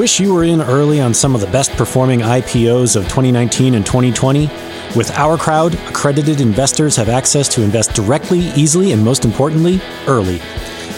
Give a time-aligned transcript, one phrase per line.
[0.00, 3.84] Wish you were in early on some of the best performing IPOs of 2019 and
[3.84, 4.46] 2020?
[4.96, 10.40] With our crowd, accredited investors have access to invest directly, easily, and most importantly, early.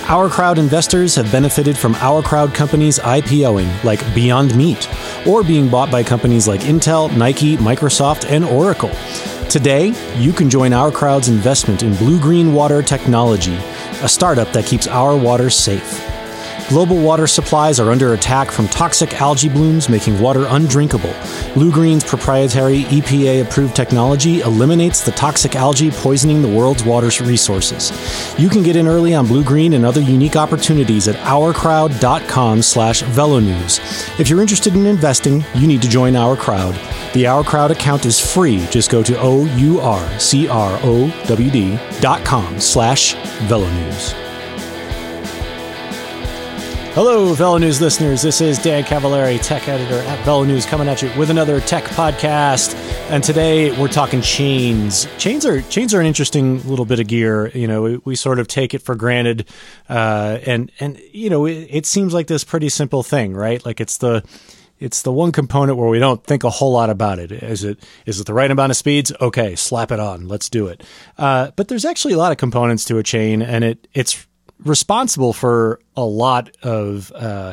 [0.07, 4.89] Our crowd investors have benefited from our crowd companies IPOing, like Beyond Meat,
[5.27, 8.93] or being bought by companies like Intel, Nike, Microsoft, and Oracle.
[9.49, 13.57] Today, you can join our crowd's investment in Blue Green Water Technology,
[14.01, 16.12] a startup that keeps our water safe.
[16.73, 21.15] Global water supplies are under attack from toxic algae blooms, making water undrinkable.
[21.53, 27.93] Blue Green's proprietary EPA approved technology eliminates the toxic algae poisoning the world's water resources.
[28.41, 33.03] You can get in early on Blue Green and other unique opportunities at ourcrowd.com slash
[33.03, 33.79] velonews.
[34.19, 36.75] If you're interested in investing, you need to join Our Crowd.
[37.13, 38.65] The Our Crowd account is free.
[38.71, 39.79] Just go to O-U-R-C-R-O-W-D
[42.01, 44.22] dot com slash velonews.
[46.95, 48.21] Hello, Velo News listeners.
[48.21, 51.85] This is Dan Cavallari, tech editor at Velo News, coming at you with another tech
[51.85, 52.75] podcast.
[53.09, 55.09] And today we're talking chains.
[55.17, 57.49] Chains are chains are an interesting little bit of gear.
[57.57, 59.49] You know, we, we sort of take it for granted,
[59.89, 63.65] uh, and and you know, it, it seems like this pretty simple thing, right?
[63.65, 64.23] Like it's the
[64.79, 67.33] it's the one component where we don't think a whole lot about it.
[67.33, 69.11] Is it is it the right amount of speeds?
[69.19, 70.29] Okay, slap it on.
[70.29, 70.85] Let's do it.
[71.17, 74.27] Uh, but there's actually a lot of components to a chain, and it it's
[74.65, 77.53] responsible for a lot of uh,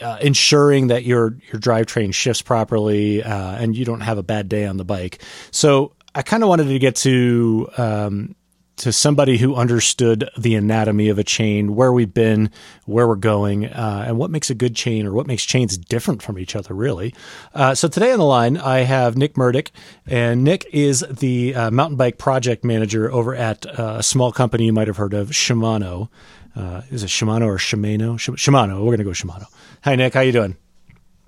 [0.00, 4.48] uh, ensuring that your your drivetrain shifts properly uh, and you don't have a bad
[4.48, 5.22] day on the bike.
[5.50, 8.34] So I kind of wanted to get to um,
[8.80, 12.50] to somebody who understood the anatomy of a chain, where we've been,
[12.86, 16.22] where we're going, uh, and what makes a good chain or what makes chains different
[16.22, 17.14] from each other, really.
[17.54, 19.70] Uh, so today on the line, I have Nick Murdick,
[20.06, 24.64] and Nick is the uh, mountain bike project manager over at uh, a small company
[24.64, 26.08] you might have heard of, Shimano.
[26.56, 28.14] Uh, is it Shimano or Shimano?
[28.14, 28.84] Shimano.
[28.84, 29.46] We're gonna go Shimano.
[29.84, 30.14] Hi, Nick.
[30.14, 30.56] How you doing?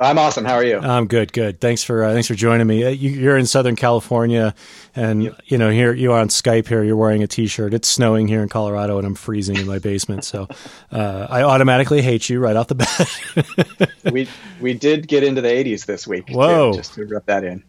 [0.02, 0.44] I'm awesome.
[0.44, 0.78] How are you?
[0.78, 1.32] I'm good.
[1.32, 1.60] Good.
[1.60, 2.84] Thanks for uh, thanks for joining me.
[2.84, 4.54] Uh, you, are in Southern California,
[4.96, 5.40] and yep.
[5.46, 6.66] you know here you are on Skype.
[6.66, 7.72] Here you're wearing a T-shirt.
[7.72, 10.24] It's snowing here in Colorado, and I'm freezing in my basement.
[10.24, 10.48] So
[10.92, 13.92] uh, I automatically hate you right off the bat.
[14.12, 14.28] we
[14.60, 16.28] we did get into the 80s this week.
[16.28, 16.72] Whoa!
[16.72, 17.62] Too, just to rub that in.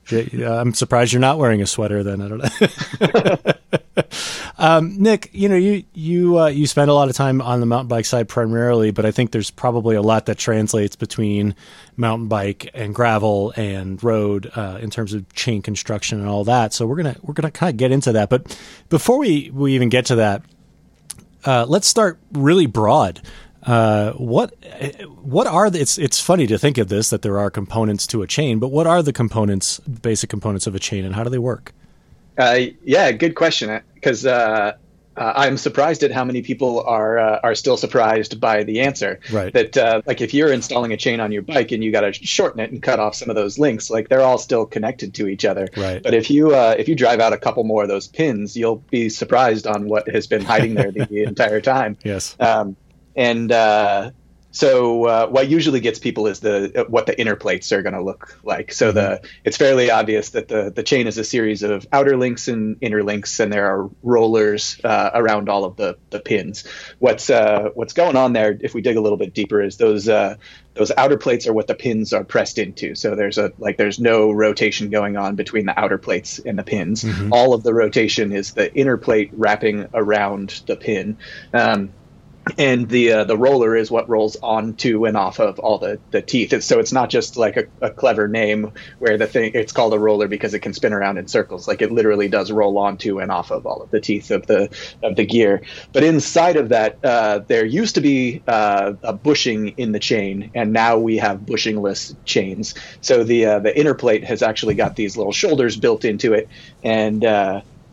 [0.44, 2.03] I'm surprised you're not wearing a sweater.
[2.03, 3.53] Then I don't know.
[4.58, 7.66] um, Nick, you know you you uh, you spend a lot of time on the
[7.66, 11.56] mountain bike side primarily, but I think there's probably a lot that translates between
[11.96, 16.74] mountain bike and gravel and road uh, in terms of chain construction and all that.
[16.74, 18.30] So we're gonna we're gonna kind of get into that.
[18.30, 18.58] But
[18.90, 20.44] before we we even get to that,
[21.46, 23.22] uh, let's start really broad.
[23.62, 24.53] Uh, what
[25.22, 28.22] what are the, it's it's funny to think of this that there are components to
[28.22, 31.30] a chain, but what are the components, basic components of a chain, and how do
[31.30, 31.74] they work?
[32.38, 33.82] Uh, yeah, good question.
[33.94, 34.74] Because uh,
[35.16, 39.20] uh, I'm surprised at how many people are uh, are still surprised by the answer.
[39.32, 39.54] Right.
[39.54, 42.14] That uh, like if you're installing a chain on your bike and you got to
[42.14, 45.28] shorten it and cut off some of those links, like they're all still connected to
[45.28, 45.68] each other.
[45.78, 46.02] Right.
[46.02, 48.84] But if you uh, if you drive out a couple more of those pins, you'll
[48.90, 51.98] be surprised on what has been hiding there the entire time.
[52.04, 52.36] Yes.
[52.40, 52.76] Um,
[53.16, 54.12] and uh,
[54.53, 58.03] so uh, what usually gets people is the what the inner plates are going to
[58.03, 58.72] look like.
[58.72, 59.25] So the mm-hmm.
[59.44, 63.03] it's fairly obvious that the the chain is a series of outer links and inner
[63.03, 66.66] links, and there are rollers uh, around all of the the pins.
[67.00, 68.56] What's uh, what's going on there?
[68.62, 70.36] If we dig a little bit deeper, is those uh,
[70.75, 72.94] those outer plates are what the pins are pressed into.
[72.94, 76.64] So there's a like there's no rotation going on between the outer plates and the
[76.64, 77.03] pins.
[77.03, 77.34] Mm-hmm.
[77.34, 81.18] All of the rotation is the inner plate wrapping around the pin.
[81.53, 81.91] Um,
[82.58, 86.22] and the uh, the roller is what rolls onto and off of all the, the
[86.22, 86.54] teeth.
[86.54, 89.94] It's, so it's not just like a, a, clever name where the thing it's called
[89.94, 91.68] a roller because it can spin around in circles.
[91.68, 94.70] Like it literally does roll onto and off of all of the teeth of the
[95.02, 95.62] of the gear.
[95.94, 100.52] But inside of that, uh, there used to be uh, a bushing in the chain,
[100.53, 102.74] and now we have bushingless chains.
[103.02, 106.50] So the uh, the inner plate has actually got these little shoulders built into it,
[106.84, 107.24] and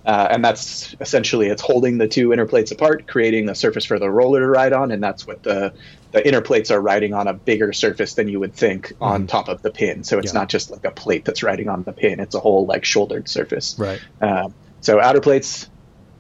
[0.06, 3.99] uh, and that's essentially it's holding the two inner plates apart, creating a surface for
[3.99, 5.72] the roller to ride on, and that's what the
[6.12, 9.03] the inner plates are riding on a bigger surface than you would think mm-hmm.
[9.04, 10.03] on top of the pin.
[10.03, 10.41] So it's yeah.
[10.41, 13.28] not just like a plate that's riding on the pin; it's a whole like shouldered
[13.28, 13.77] surface.
[13.78, 14.01] Right.
[14.21, 15.69] Um, so outer plates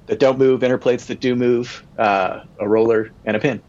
[0.06, 3.62] that don't move, inner plates that do move, uh, a roller and a pin.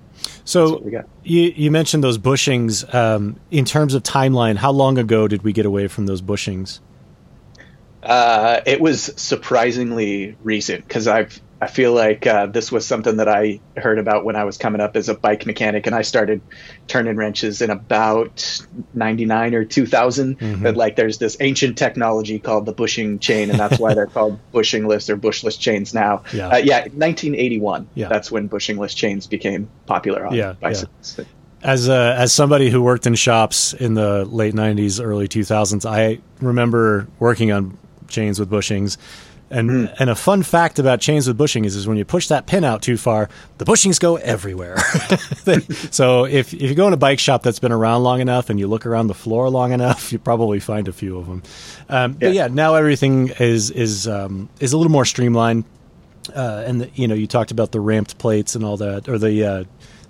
[0.44, 0.83] So
[1.24, 2.94] you you mentioned those bushings.
[2.94, 6.80] Um, in terms of timeline, how long ago did we get away from those bushings?
[8.03, 13.30] Uh, it was surprisingly recent because I've I feel like uh, this was something that
[13.30, 16.42] I heard about when I was coming up as a bike mechanic, and I started
[16.88, 18.65] turning wrenches in about
[18.95, 20.39] '99 or 2000.
[20.39, 20.63] Mm-hmm.
[20.63, 24.39] But like, there's this ancient technology called the bushing chain, and that's why they're called
[24.51, 26.24] bushingless or bushless chains now.
[26.33, 27.89] Yeah, uh, yeah 1981.
[27.94, 28.07] Yeah.
[28.07, 31.19] that's when bushingless chains became popular on yeah, bicycles.
[31.19, 31.25] Yeah.
[31.62, 36.21] as a, as somebody who worked in shops in the late '90s, early 2000s, I
[36.39, 37.77] remember working on
[38.11, 38.97] chains with bushings.
[39.49, 39.95] And mm.
[39.99, 42.63] and a fun fact about chains with bushings is, is when you push that pin
[42.63, 44.77] out too far, the bushings go everywhere.
[45.91, 48.59] so if if you go in a bike shop that's been around long enough and
[48.59, 51.43] you look around the floor long enough, you probably find a few of them.
[51.89, 52.17] Um, yeah.
[52.19, 55.65] But yeah, now everything is is um, is a little more streamlined.
[56.33, 59.17] Uh, and the, you know, you talked about the ramped plates and all that, or
[59.17, 59.63] the uh,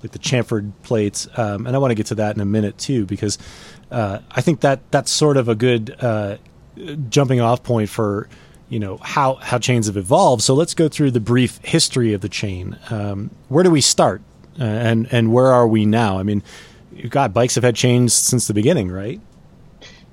[0.04, 2.78] like the chamfered plates, um, and I want to get to that in a minute
[2.78, 3.38] too, because
[3.92, 6.38] uh, I think that that's sort of a good uh,
[7.10, 8.28] jumping off point for
[8.70, 10.42] you know how how chains have evolved.
[10.42, 12.78] So let's go through the brief history of the chain.
[12.90, 14.22] Um, where do we start,
[14.60, 16.18] uh, and and where are we now?
[16.18, 16.42] I mean,
[17.10, 19.20] God, bikes have had chains since the beginning, right?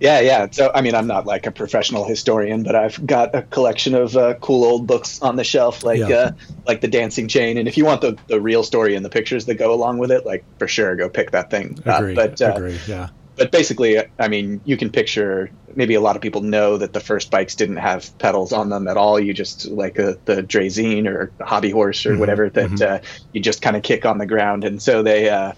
[0.00, 0.46] Yeah, yeah.
[0.52, 4.16] So, I mean, I'm not like a professional historian, but I've got a collection of
[4.16, 6.06] uh, cool old books on the shelf, like yeah.
[6.08, 6.30] uh,
[6.66, 7.58] like the Dancing Chain.
[7.58, 10.12] And if you want the, the real story and the pictures that go along with
[10.12, 11.80] it, like for sure, go pick that thing.
[11.84, 12.14] Agree.
[12.14, 12.78] But uh, Agree.
[12.86, 16.92] Yeah but basically, I mean, you can picture maybe a lot of people know that
[16.92, 19.18] the first bikes didn't have pedals on them at all.
[19.18, 22.20] You just like a, the Draisine or Hobby Horse or mm-hmm.
[22.20, 22.94] whatever that mm-hmm.
[22.94, 22.98] uh,
[23.32, 24.64] you just kind of kick on the ground.
[24.64, 25.52] And so they, uh,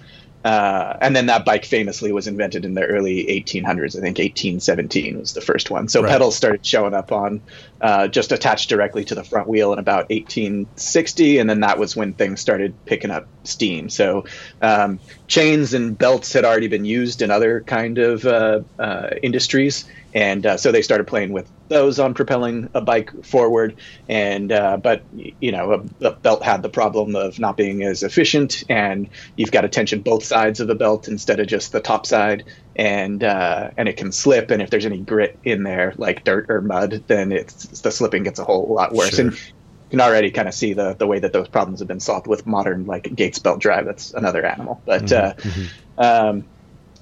[0.44, 3.96] uh, and then that bike famously was invented in the early 1800s.
[3.96, 5.88] I think 1817 was the first one.
[5.88, 6.10] So right.
[6.10, 7.40] pedals started showing up on
[7.80, 11.96] uh, just attached directly to the front wheel in about 1860, and then that was
[11.96, 13.88] when things started picking up steam.
[13.88, 14.24] So
[14.60, 19.86] um, chains and belts had already been used in other kind of uh, uh industries
[20.14, 23.76] and uh, so they started playing with those on propelling a bike forward
[24.08, 28.02] and uh, but you know a, a, belt had the problem of not being as
[28.02, 31.80] efficient and you've got to tension both sides of the belt instead of just the
[31.80, 32.44] top side
[32.80, 36.46] and uh, and it can slip and if there's any grit in there like dirt
[36.48, 39.26] or mud then it's the slipping gets a whole lot worse sure.
[39.26, 42.00] and you can already kind of see the the way that those problems have been
[42.00, 45.14] solved with modern like Gates belt drive that's another animal but mm-hmm.
[45.14, 45.68] Uh, mm-hmm.
[46.00, 46.44] Um,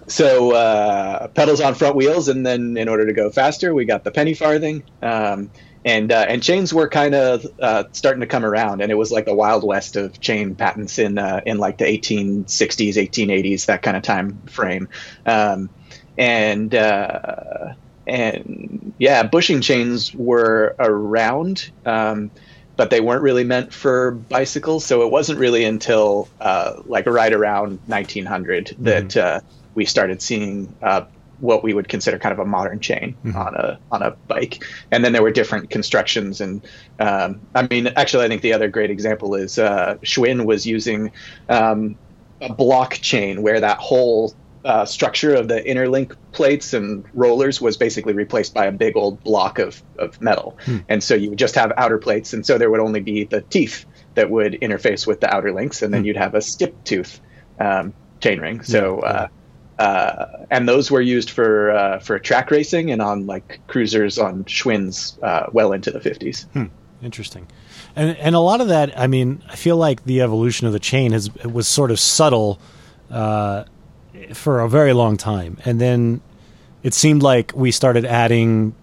[0.08, 4.04] so uh, pedals on front wheels, and then in order to go faster, we got
[4.04, 4.82] the penny farthing.
[5.02, 5.50] Um,
[5.88, 9.10] and uh, and chains were kind of uh, starting to come around, and it was
[9.10, 13.80] like the wild west of chain patents in uh, in like the 1860s, 1880s, that
[13.82, 14.88] kind of time frame.
[15.24, 15.70] Um,
[16.18, 17.72] and uh,
[18.06, 21.70] and yeah, bushing chains were around.
[21.86, 22.30] Um,
[22.76, 24.84] but they weren't really meant for bicycles.
[24.84, 28.84] So it wasn't really until uh, like right around 1900 mm-hmm.
[28.84, 29.40] that uh,
[29.74, 31.06] we started seeing uh,
[31.40, 33.36] what we would consider kind of a modern chain mm-hmm.
[33.36, 34.64] on a on a bike.
[34.90, 36.40] And then there were different constructions.
[36.40, 36.66] And
[36.98, 41.12] um, I mean, actually, I think the other great example is uh, Schwinn was using
[41.48, 41.96] um,
[42.40, 47.76] a block chain where that whole uh, structure of the interlink plates and rollers was
[47.76, 50.58] basically replaced by a big old block of, of metal.
[50.64, 50.78] Hmm.
[50.88, 52.32] And so you would just have outer plates.
[52.32, 55.82] And so there would only be the teeth that would interface with the outer links.
[55.82, 56.08] And then hmm.
[56.08, 57.20] you'd have a skip tooth
[57.60, 58.64] um, chainring.
[58.64, 59.16] So, yeah, yeah.
[59.16, 59.28] Uh,
[59.78, 64.44] uh, and those were used for uh, for track racing and on like cruisers on
[64.44, 66.46] Schwinn's uh, well into the 50s.
[66.52, 66.64] Hmm.
[67.00, 67.46] Interesting,
[67.94, 68.98] and and a lot of that.
[68.98, 72.58] I mean, I feel like the evolution of the chain has was sort of subtle
[73.08, 73.64] uh,
[74.34, 76.22] for a very long time, and then
[76.82, 78.74] it seemed like we started adding.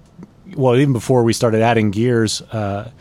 [0.56, 2.42] Well, even before we started adding gears.
[2.42, 2.92] Uh,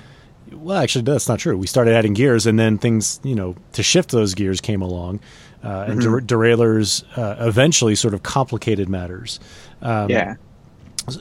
[0.51, 1.59] well, actually, that's not true.
[1.59, 5.21] We started adding gears, and then things, you know, to shift those gears came along
[5.65, 6.13] uh, and mm-hmm.
[6.13, 9.41] der- derailleurs uh, eventually sort of complicated matters.
[9.81, 10.35] Um, yeah.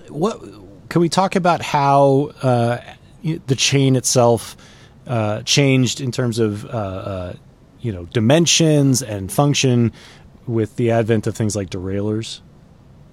[0.10, 0.42] What
[0.90, 2.80] can we talk about how uh,
[3.24, 4.58] the chain itself
[5.08, 7.34] uh, changed in terms of uh, uh,
[7.80, 9.92] you know dimensions and function
[10.46, 12.42] with the advent of things like derailleurs?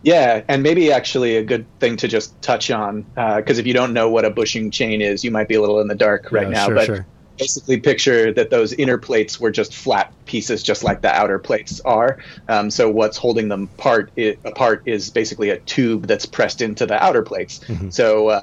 [0.02, 3.92] Yeah, and maybe actually a good thing to just touch on because if you don't
[3.92, 6.48] know what a bushing chain is, you might be a little in the dark right
[6.48, 6.66] yeah, now.
[6.66, 7.06] Sure, but sure
[7.40, 11.80] basically picture that those inner plates were just flat pieces, just like the outer plates
[11.80, 12.18] are.
[12.48, 16.86] Um, so what's holding them part it, apart is basically a tube that's pressed into
[16.86, 17.60] the outer plates.
[17.60, 17.90] Mm-hmm.
[17.90, 18.40] So uh,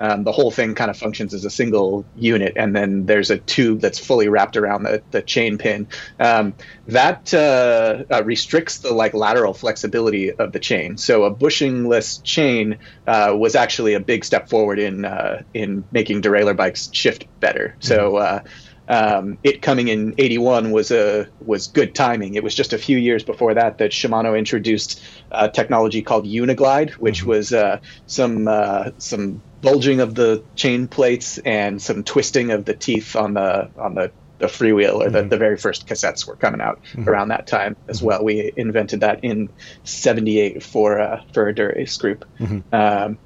[0.00, 3.38] um, the whole thing kind of functions as a single unit, and then there's a
[3.38, 5.88] tube that's fully wrapped around the, the chain pin.
[6.20, 6.54] Um,
[6.88, 10.96] that uh, uh, restricts the like lateral flexibility of the chain.
[10.96, 16.22] So a bushingless chain uh, was actually a big step forward in uh, in making
[16.22, 17.68] derailleur bikes shift better.
[17.68, 17.86] Mm-hmm.
[17.86, 18.40] So uh,
[18.88, 22.34] um, it coming in 81 was a was good timing.
[22.34, 26.90] It was just a few years before that that Shimano introduced a technology called Uniglide,
[26.92, 27.30] which mm-hmm.
[27.30, 32.72] was uh, some uh, some bulging of the chain plates and some twisting of the
[32.72, 35.28] teeth on the on the, the freewheel or the, mm-hmm.
[35.28, 37.08] the very first cassettes were coming out mm-hmm.
[37.08, 38.06] around that time as mm-hmm.
[38.06, 38.24] well.
[38.24, 39.48] We invented that in
[39.82, 42.72] '78 for uh, for a Dura-Ace group, mm-hmm.
[42.72, 43.18] um,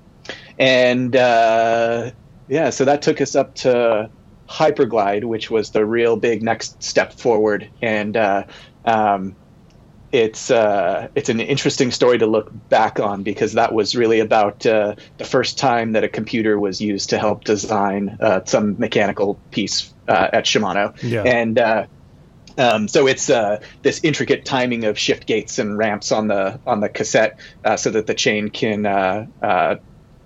[0.58, 2.10] and uh,
[2.48, 4.08] yeah, so that took us up to
[4.48, 7.68] Hyperglide, which was the real big next step forward.
[7.82, 8.44] And uh,
[8.86, 9.36] um,
[10.12, 14.66] it's uh, it's an interesting story to look back on because that was really about
[14.66, 19.38] uh, the first time that a computer was used to help design uh, some mechanical
[19.50, 21.00] piece uh, at Shimano.
[21.02, 21.22] Yeah.
[21.22, 21.86] And uh,
[22.58, 26.80] um, so it's uh, this intricate timing of shift gates and ramps on the on
[26.80, 27.38] the cassette
[27.76, 28.86] so that the chain can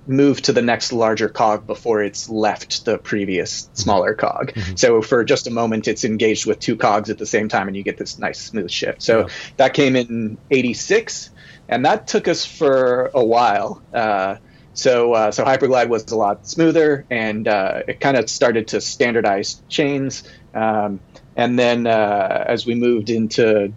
[0.06, 4.52] move to the next larger cog before it's left the previous smaller cog.
[4.52, 4.76] Mm-hmm.
[4.76, 7.76] So for just a moment, it's engaged with two cogs at the same time, and
[7.76, 9.02] you get this nice smooth shift.
[9.02, 9.26] So yeah.
[9.56, 11.30] that came in '86,
[11.68, 13.82] and that took us for a while.
[13.92, 14.36] Uh,
[14.74, 18.80] so uh, so Hyperglide was a lot smoother, and uh, it kind of started to
[18.80, 20.24] standardize chains.
[20.52, 21.00] Um,
[21.36, 23.72] and then uh, as we moved into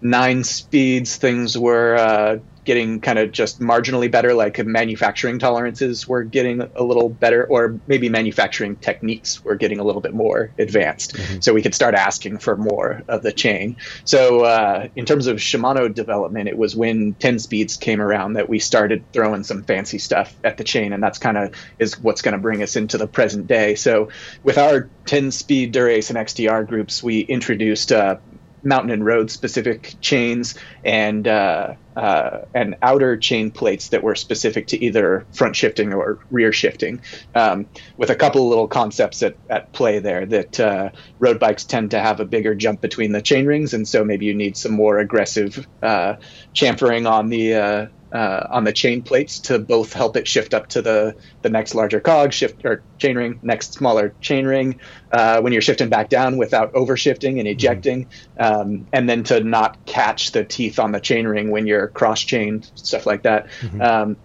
[0.00, 6.22] nine speeds, things were uh, getting kind of just marginally better, like manufacturing tolerances were
[6.22, 11.14] getting a little better, or maybe manufacturing techniques were getting a little bit more advanced.
[11.14, 11.40] Mm-hmm.
[11.40, 13.78] So we could start asking for more of the chain.
[14.04, 18.50] So uh, in terms of Shimano development, it was when 10 speeds came around that
[18.50, 22.20] we started throwing some fancy stuff at the chain, and that's kind of is what's
[22.20, 23.76] going to bring us into the present day.
[23.76, 24.10] So
[24.42, 28.18] with our 10 speed Dura-Ace and XTR groups, we introduced uh,
[28.62, 34.68] mountain and road specific chains and uh, uh, and outer chain plates that were specific
[34.68, 37.00] to either front shifting or rear shifting,
[37.34, 40.24] um, with a couple of little concepts at, at play there.
[40.24, 43.86] That uh, road bikes tend to have a bigger jump between the chain rings, and
[43.86, 46.14] so maybe you need some more aggressive uh,
[46.54, 50.82] chamfering on the uh, on the chain plates to both help it shift up to
[50.82, 54.80] the the next larger cog shift or chain ring next smaller chain ring
[55.12, 58.42] uh, when you're shifting back down without overshifting and ejecting mm-hmm.
[58.42, 62.22] um, and then to not catch the teeth on the chain ring when you're cross
[62.22, 63.80] chained stuff like that mm-hmm.
[63.80, 64.16] um,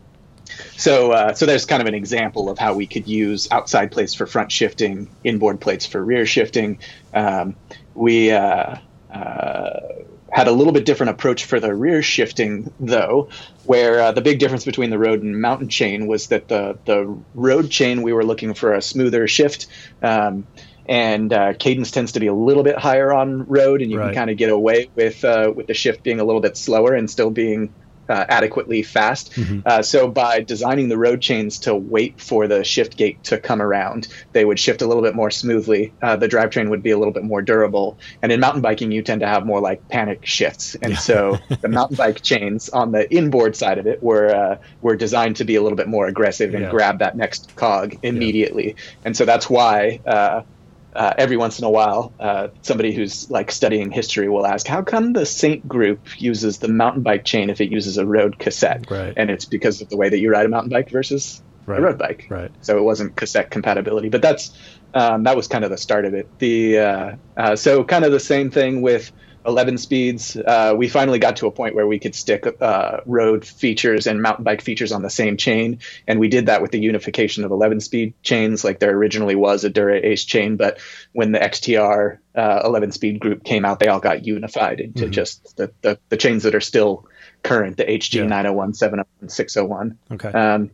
[0.78, 4.13] so uh, so there's kind of an example of how we could use outside plates
[4.13, 6.80] for front shifting inboard plates for rear shifting
[7.13, 7.56] um,
[7.96, 8.78] we uh,
[9.13, 9.80] uh,
[10.34, 13.30] had a little bit different approach for the rear shifting, though,
[13.66, 17.16] where uh, the big difference between the road and mountain chain was that the the
[17.36, 19.68] road chain we were looking for a smoother shift.
[20.02, 20.48] Um,
[20.86, 24.08] and uh, cadence tends to be a little bit higher on road, and you right.
[24.08, 26.94] can kind of get away with uh, with the shift being a little bit slower
[26.94, 27.74] and still being
[28.10, 29.31] uh, adequately fast.
[29.33, 29.60] Mm-hmm.
[29.65, 33.62] Uh, so by designing the road chains to wait for the shift gate to come
[33.62, 35.93] around, they would shift a little bit more smoothly.
[36.01, 37.98] Uh, the drivetrain would be a little bit more durable.
[38.22, 40.75] And in mountain biking, you tend to have more like panic shifts.
[40.75, 41.00] And yeah.
[41.00, 45.38] so the mountain bike chains on the inboard side of it were uh, were designed
[45.38, 46.72] to be a little bit more aggressive and yeah.
[46.72, 48.69] grab that next cog immediately.
[48.69, 48.83] Yeah.
[49.05, 50.00] And so that's why
[50.95, 54.81] uh, every once in a while, uh, somebody who's like studying history will ask, "How
[54.81, 58.89] come the Saint group uses the mountain bike chain if it uses a road cassette?"
[58.89, 59.13] Right.
[59.15, 61.79] And it's because of the way that you ride a mountain bike versus right.
[61.79, 62.27] a road bike.
[62.29, 62.51] Right.
[62.62, 64.51] So it wasn't cassette compatibility, but that's
[64.93, 66.27] um, that was kind of the start of it.
[66.39, 69.12] The uh, uh so kind of the same thing with
[69.45, 73.45] 11 speeds, uh, we finally got to a point where we could stick uh, road
[73.45, 75.79] features and mountain bike features on the same chain.
[76.07, 79.63] And we did that with the unification of 11 speed chains, like there originally was
[79.63, 80.55] a Dura Ace chain.
[80.55, 80.79] But
[81.12, 85.12] when the XTR uh, 11 speed group came out, they all got unified into mm-hmm.
[85.12, 87.07] just the, the, the, chains that are still
[87.43, 88.23] current the HG yeah.
[88.23, 89.97] 901, 701, 601.
[90.12, 90.31] Okay.
[90.31, 90.71] Um,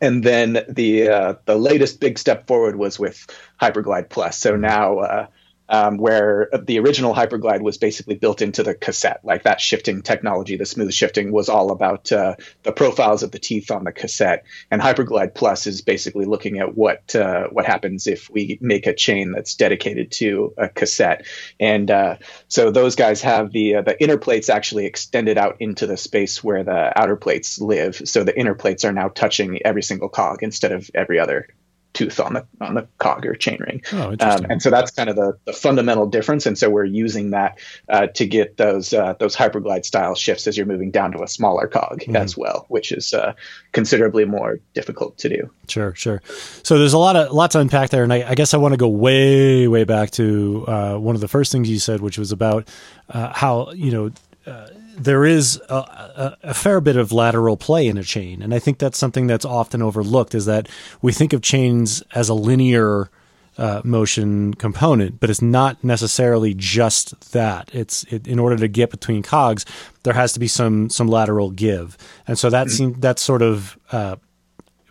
[0.00, 3.26] and then the uh, the latest big step forward was with
[3.60, 4.38] Hyperglide Plus.
[4.38, 4.62] So mm-hmm.
[4.62, 5.26] now uh,
[5.70, 9.20] um, where the original Hyperglide was basically built into the cassette.
[9.22, 12.34] Like that shifting technology, the smooth shifting was all about uh,
[12.64, 14.44] the profiles of the teeth on the cassette.
[14.70, 18.94] And Hyperglide Plus is basically looking at what uh, what happens if we make a
[18.94, 21.24] chain that's dedicated to a cassette.
[21.60, 22.16] And uh,
[22.48, 26.42] so those guys have the uh, the inner plates actually extended out into the space
[26.42, 28.02] where the outer plates live.
[28.04, 31.46] So the inner plates are now touching every single cog instead of every other
[31.92, 33.82] tooth on the on the cog or chain ring.
[33.92, 36.46] Oh, um, and so that's kind of the, the fundamental difference.
[36.46, 40.56] And so we're using that uh, to get those uh, those hyperglide style shifts as
[40.56, 42.16] you're moving down to a smaller cog mm-hmm.
[42.16, 43.34] as well, which is uh,
[43.72, 45.50] considerably more difficult to do.
[45.68, 46.22] Sure, sure.
[46.62, 48.72] So there's a lot of lots to unpack there, and I, I guess I want
[48.72, 52.18] to go way way back to uh, one of the first things you said, which
[52.18, 52.68] was about
[53.08, 54.10] uh, how you know
[54.46, 54.68] uh,
[55.00, 58.58] there is a, a, a, fair bit of lateral play in a chain, and I
[58.58, 60.34] think that's something that's often overlooked.
[60.34, 60.68] Is that
[61.00, 63.10] we think of chains as a linear
[63.56, 67.70] uh, motion component, but it's not necessarily just that.
[67.72, 69.64] It's it, in order to get between cogs,
[70.02, 73.00] there has to be some some lateral give, and so that mm-hmm.
[73.00, 74.16] that's sort of uh,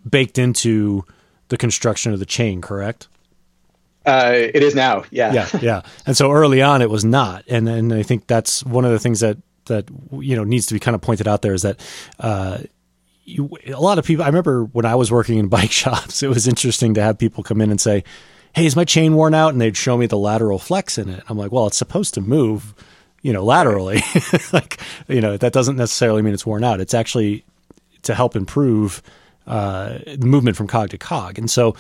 [0.10, 1.06] baked into
[1.50, 2.62] the construction of the chain.
[2.62, 3.08] Correct.
[4.06, 5.82] Uh, it is now, yeah, yeah, yeah.
[6.08, 9.00] And so early on, it was not, and and I think that's one of the
[9.00, 9.38] things that
[9.70, 11.80] that you know needs to be kind of pointed out there is that.
[12.20, 12.60] Uh,
[13.24, 14.24] you, a lot of people.
[14.24, 17.44] I remember when I was working in bike shops, it was interesting to have people
[17.44, 18.04] come in and say,
[18.56, 21.24] "Hey, is my chain worn out?" And they'd show me the lateral flex in it.
[21.30, 22.74] I'm like, "Well, it's supposed to move
[23.22, 24.02] you know, laterally.
[24.54, 26.80] like, you know, that doesn't necessarily mean it's worn out.
[26.80, 27.46] It's actually
[28.04, 29.02] to help improve
[29.48, 31.38] uh, movement from cog to cog.
[31.38, 31.76] And so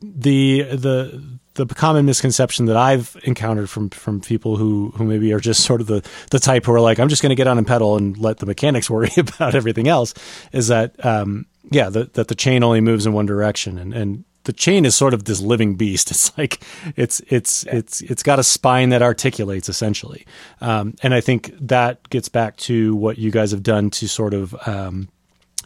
[0.00, 5.40] the the the common misconception that I've encountered from from people who who maybe are
[5.40, 7.58] just sort of the the type who are like, I'm just going to get on
[7.58, 10.14] and pedal and let the mechanics worry about everything else,
[10.52, 14.24] is that um, yeah, the, that the chain only moves in one direction, and and
[14.44, 16.10] the chain is sort of this living beast.
[16.14, 16.62] It's like
[16.96, 17.76] it's it's yeah.
[17.76, 20.26] it's it's got a spine that articulates essentially,
[20.60, 24.34] um, and I think that gets back to what you guys have done to sort
[24.34, 25.08] of um,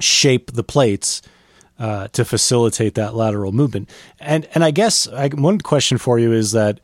[0.00, 1.22] shape the plates
[1.78, 3.90] uh, to facilitate that lateral movement.
[4.20, 6.80] And and I guess I, one question for you is that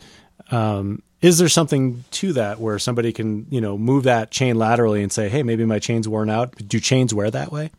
[0.50, 5.02] um, is there something to that where somebody can you know move that chain laterally
[5.02, 6.54] and say, hey, maybe my chain's worn out?
[6.68, 7.70] Do chains wear that way?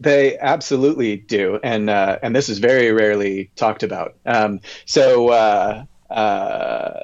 [0.00, 4.14] They absolutely do, and uh, and this is very rarely talked about.
[4.26, 5.28] Um, so.
[5.28, 7.00] Uh, uh,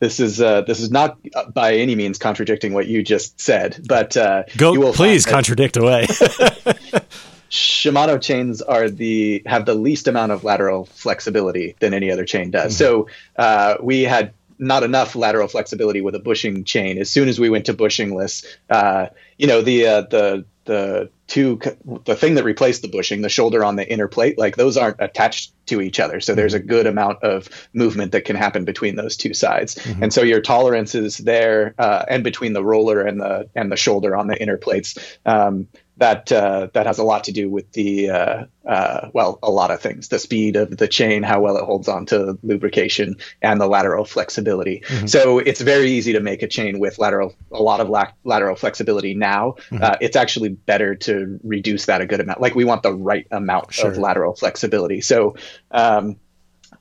[0.00, 1.18] this is uh, this is not
[1.54, 6.06] by any means contradicting what you just said, but uh, go please contradict away.
[7.50, 12.50] Shimano chains are the have the least amount of lateral flexibility than any other chain
[12.50, 12.72] does.
[12.72, 12.78] Mm-hmm.
[12.78, 16.98] So uh, we had not enough lateral flexibility with a bushing chain.
[16.98, 19.06] As soon as we went to bushingless, uh,
[19.38, 21.60] you know the uh, the the two
[22.04, 25.00] the thing that replaced the bushing, the shoulder on the inner plate, like those aren't
[25.00, 26.20] attached to each other.
[26.20, 26.68] So there's a mm-hmm.
[26.68, 29.74] good amount of movement that can happen between those two sides.
[29.74, 30.04] Mm-hmm.
[30.04, 33.76] And so your tolerance is there, uh, and between the roller and the and the
[33.76, 34.96] shoulder on the inner plates.
[35.26, 39.50] Um, that uh, that has a lot to do with the uh, uh, well, a
[39.50, 43.16] lot of things: the speed of the chain, how well it holds on to lubrication,
[43.40, 44.82] and the lateral flexibility.
[44.86, 45.06] Mm-hmm.
[45.06, 48.56] So it's very easy to make a chain with lateral a lot of la- lateral
[48.56, 49.14] flexibility.
[49.14, 49.82] Now mm-hmm.
[49.84, 52.40] Uh, it's actually better to reduce that a good amount.
[52.40, 53.90] Like we want the right amount sure.
[53.90, 55.00] of lateral flexibility.
[55.00, 55.36] So.
[55.70, 56.16] Um,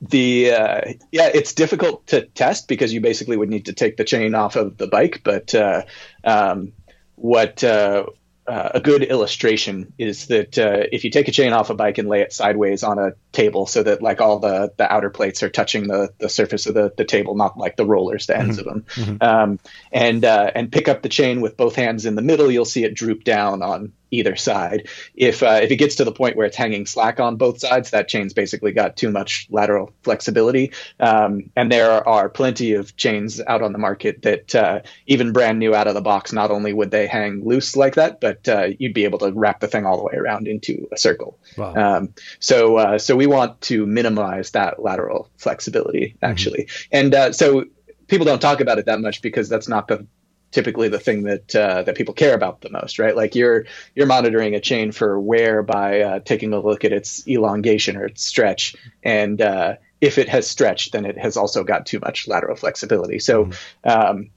[0.02, 0.82] the uh,
[1.14, 4.58] yeah, it's difficult to test because you basically would need to take the chain off
[4.58, 5.22] of the bike.
[5.24, 5.84] But uh,
[6.26, 6.74] um,
[7.16, 8.08] what uh,
[8.46, 11.98] uh, a good illustration is that uh, if you take a chain off a bike
[11.98, 15.44] and lay it sideways on a table so that like all the, the outer plates
[15.44, 18.58] are touching the, the surface of the, the table, not like the rollers, the ends
[18.58, 18.68] mm-hmm.
[18.68, 19.24] of them, mm-hmm.
[19.24, 19.60] um,
[19.92, 22.84] and uh, and pick up the chain with both hands in the middle, you'll see
[22.84, 24.88] it droop down on either side.
[25.16, 27.92] If uh, if it gets to the point where it's hanging slack on both sides,
[27.92, 30.72] that chain's basically got too much lateral flexibility.
[31.00, 35.60] Um, and there are plenty of chains out on the market that uh, even brand
[35.60, 38.70] new out of the box, not only would they hang loose like that, but uh,
[38.78, 41.40] you'd be able to wrap the thing all the way around into a circle.
[41.58, 41.74] Wow.
[41.76, 46.98] Um, so uh, so we want to minimize that lateral flexibility actually, mm-hmm.
[46.98, 47.66] and uh, so
[48.08, 50.06] people don't talk about it that much because that's not the
[50.54, 53.16] typically the thing that uh, that people care about the most, right?
[53.16, 57.28] Like you're you're monitoring a chain for wear by uh, taking a look at its
[57.28, 61.86] elongation or its stretch, and uh, if it has stretched, then it has also got
[61.86, 63.20] too much lateral flexibility.
[63.20, 63.90] So mm-hmm.
[63.90, 64.30] um,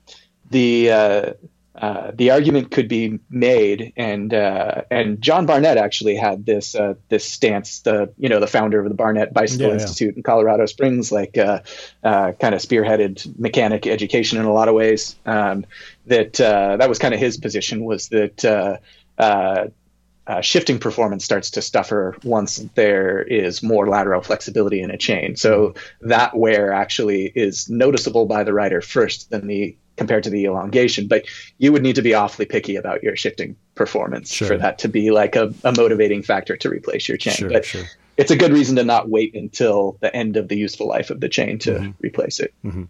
[0.50, 1.36] the
[1.76, 6.74] uh, uh, the argument could be made, and uh, and John Barnett actually had this
[6.74, 7.80] uh, this stance.
[7.80, 10.18] The you know the founder of the Barnett Bicycle yeah, Institute yeah.
[10.18, 11.60] in Colorado Springs, like uh,
[12.02, 15.16] uh, kind of spearheaded mechanic education in a lot of ways.
[15.26, 15.66] Um,
[16.06, 19.70] that that was kind of his position was that.
[20.40, 25.36] shifting performance starts to stuffer once there is more lateral flexibility in a chain.
[25.36, 30.44] So that wear actually is noticeable by the rider first, than the compared to the
[30.44, 31.06] elongation.
[31.08, 31.24] But
[31.58, 34.48] you would need to be awfully picky about your shifting performance sure.
[34.48, 37.34] for that to be like a, a, motivating factor to replace your chain.
[37.34, 37.84] Sure, but sure.
[38.16, 41.20] it's a good reason to not wait until the end of the useful life of
[41.20, 41.90] the chain to mm-hmm.
[42.00, 42.54] replace it.
[42.64, 42.84] Mm-hmm.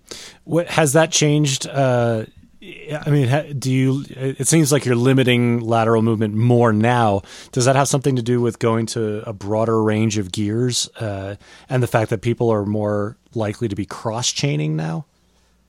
[0.44, 1.66] What has that changed?
[1.66, 2.26] Uh,
[2.62, 4.04] I mean, do you?
[4.08, 7.22] It seems like you're limiting lateral movement more now.
[7.52, 11.36] Does that have something to do with going to a broader range of gears uh,
[11.68, 15.06] and the fact that people are more likely to be cross chaining now?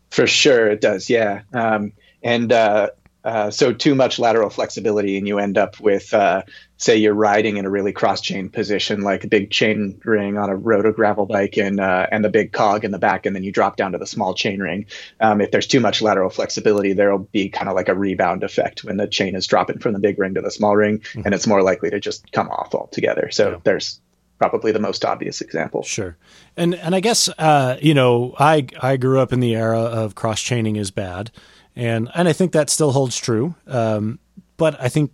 [0.10, 1.10] For sure, it does.
[1.10, 1.94] Yeah, um,
[2.24, 2.90] and uh,
[3.28, 6.44] uh, so too much lateral flexibility, and you end up with, uh,
[6.78, 10.50] say, you're riding in a really cross chain position, like a big chain ring on
[10.50, 13.44] a roto gravel bike, and uh, and the big cog in the back, and then
[13.44, 14.86] you drop down to the small chain ring.
[15.20, 18.86] Um, if there's too much lateral flexibility, there'll be kind of like a rebound effect
[18.86, 21.24] when the chain is dropping from the big ring to the small ring, mm-hmm.
[21.26, 23.30] and it's more likely to just come off altogether.
[23.32, 23.58] So yeah.
[23.66, 24.00] there's
[24.38, 25.84] probably the most obvious example.
[25.84, 26.18] Sure,
[26.56, 30.16] and and I guess uh, you know I I grew up in the era of
[30.16, 31.32] cross chaining is bad,
[31.76, 33.56] and and I think that still holds true.
[33.68, 34.20] Um,
[34.58, 35.12] but I think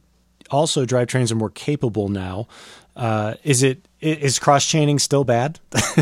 [0.49, 2.47] also drivetrains are more capable now.
[2.95, 5.59] Uh, is it is cross chaining still bad?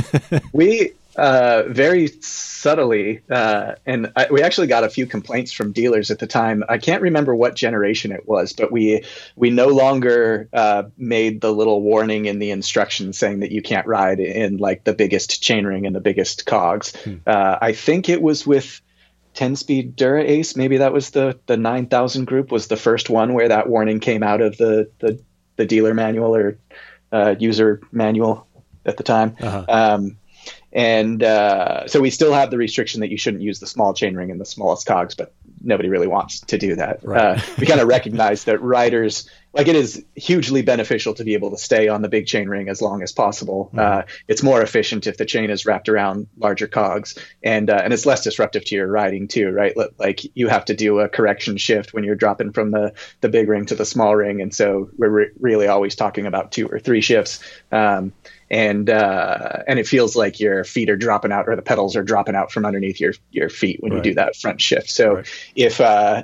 [0.54, 6.12] we uh, very subtly, uh, and I, we actually got a few complaints from dealers
[6.12, 6.64] at the time.
[6.70, 9.04] I can't remember what generation it was, but we
[9.36, 13.88] we no longer uh, made the little warning in the instructions saying that you can't
[13.88, 16.96] ride in like the biggest chainring and the biggest cogs.
[16.96, 17.16] Hmm.
[17.26, 18.82] Uh, I think it was with
[19.34, 23.34] 10 speed Dura Ace, maybe that was the the 9000 group was the first one
[23.34, 25.22] where that warning came out of the the,
[25.56, 26.58] the dealer manual or
[27.12, 28.48] uh, user manual
[28.86, 29.36] at the time.
[29.40, 29.66] Uh-huh.
[29.68, 30.18] Um,
[30.74, 34.32] and uh, so we still have the restriction that you shouldn't use the small chainring
[34.32, 37.04] and the smallest cogs, but nobody really wants to do that.
[37.04, 37.38] Right.
[37.38, 41.52] Uh, we kind of recognize that riders like it is hugely beneficial to be able
[41.52, 43.66] to stay on the big chain ring as long as possible.
[43.68, 43.80] Mm-hmm.
[43.80, 47.94] Uh, it's more efficient if the chain is wrapped around larger cogs, and uh, and
[47.94, 49.76] it's less disruptive to your riding too, right?
[49.98, 53.50] Like you have to do a correction shift when you're dropping from the the big
[53.50, 56.80] ring to the small ring, and so we're re- really always talking about two or
[56.80, 57.44] three shifts.
[57.72, 58.14] Um,
[58.52, 62.04] and uh, and it feels like your feet are dropping out or the pedals are
[62.04, 64.06] dropping out from underneath your your feet when right.
[64.06, 64.90] you do that front shift.
[64.90, 65.28] So right.
[65.56, 66.24] if uh,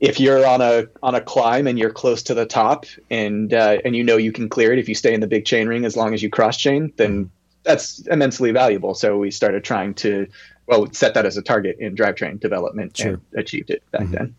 [0.00, 3.78] if you're on a on a climb and you're close to the top and uh,
[3.84, 5.84] and you know you can clear it if you stay in the big chain ring
[5.84, 7.30] as long as you cross chain, then
[7.62, 8.94] that's immensely valuable.
[8.94, 10.26] So we started trying to
[10.70, 13.14] well set that as a target in drivetrain development sure.
[13.14, 14.12] and achieved it back mm-hmm.
[14.12, 14.34] then.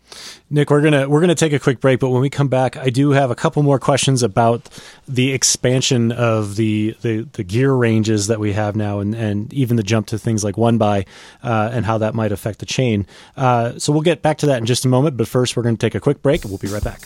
[0.50, 2.88] Nick, we're gonna we're gonna take a quick break, but when we come back, I
[2.88, 4.68] do have a couple more questions about
[5.06, 9.76] the expansion of the the, the gear ranges that we have now, and, and even
[9.76, 11.04] the jump to things like one by
[11.42, 13.06] uh, and how that might affect the chain.
[13.36, 15.76] Uh, so we'll get back to that in just a moment, but first we're going
[15.76, 17.02] to take a quick break, and we'll be right back.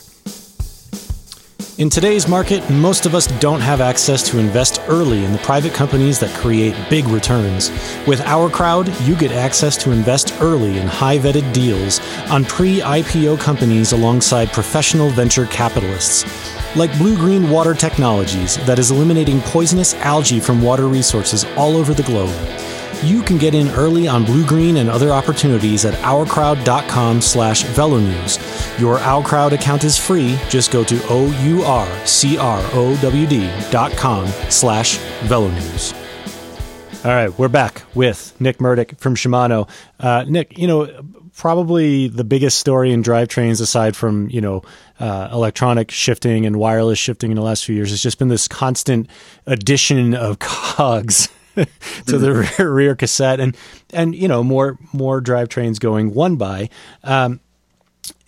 [1.79, 5.75] In today's market, most of us don't have access to invest early in the private
[5.75, 7.69] companies that create big returns.
[8.07, 12.81] With our crowd, you get access to invest early in high vetted deals on pre
[12.81, 16.25] IPO companies alongside professional venture capitalists.
[16.77, 21.93] Like Blue Green Water Technologies, that is eliminating poisonous algae from water resources all over
[21.93, 22.35] the globe.
[23.03, 28.39] You can get in early on Blue Green and other opportunities at ourcrowd.com slash velonews.
[28.81, 30.39] Your OurCrowd account is free.
[30.49, 31.41] Just go to O-U-R-C-R-O-W-D
[33.71, 35.95] dot com slash velonews.
[37.05, 39.69] All right, we're back with Nick Murdick from Shimano.
[40.01, 40.89] Uh, Nick, you know,
[41.37, 44.63] probably the biggest story in drivetrains, aside from you know
[44.99, 48.49] uh, electronic shifting and wireless shifting in the last few years, has just been this
[48.49, 49.09] constant
[49.47, 51.29] addition of cogs
[52.07, 53.57] to the rear, rear, cassette, and
[53.93, 56.69] and you know more more drivetrains going one by,
[57.03, 57.41] um,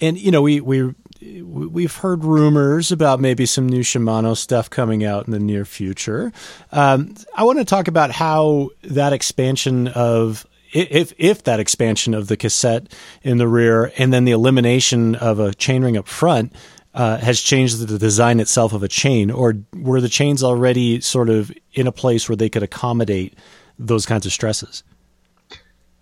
[0.01, 0.95] and you know we we
[1.43, 6.33] we've heard rumors about maybe some new Shimano stuff coming out in the near future.
[6.73, 12.29] Um, I want to talk about how that expansion of if if that expansion of
[12.29, 16.53] the cassette in the rear and then the elimination of a chainring up front
[16.99, 21.31] uh, has changed the design itself of a chain, or were the chains already sort
[21.31, 23.35] of in a place where they could accommodate
[23.79, 24.83] those kinds of stresses?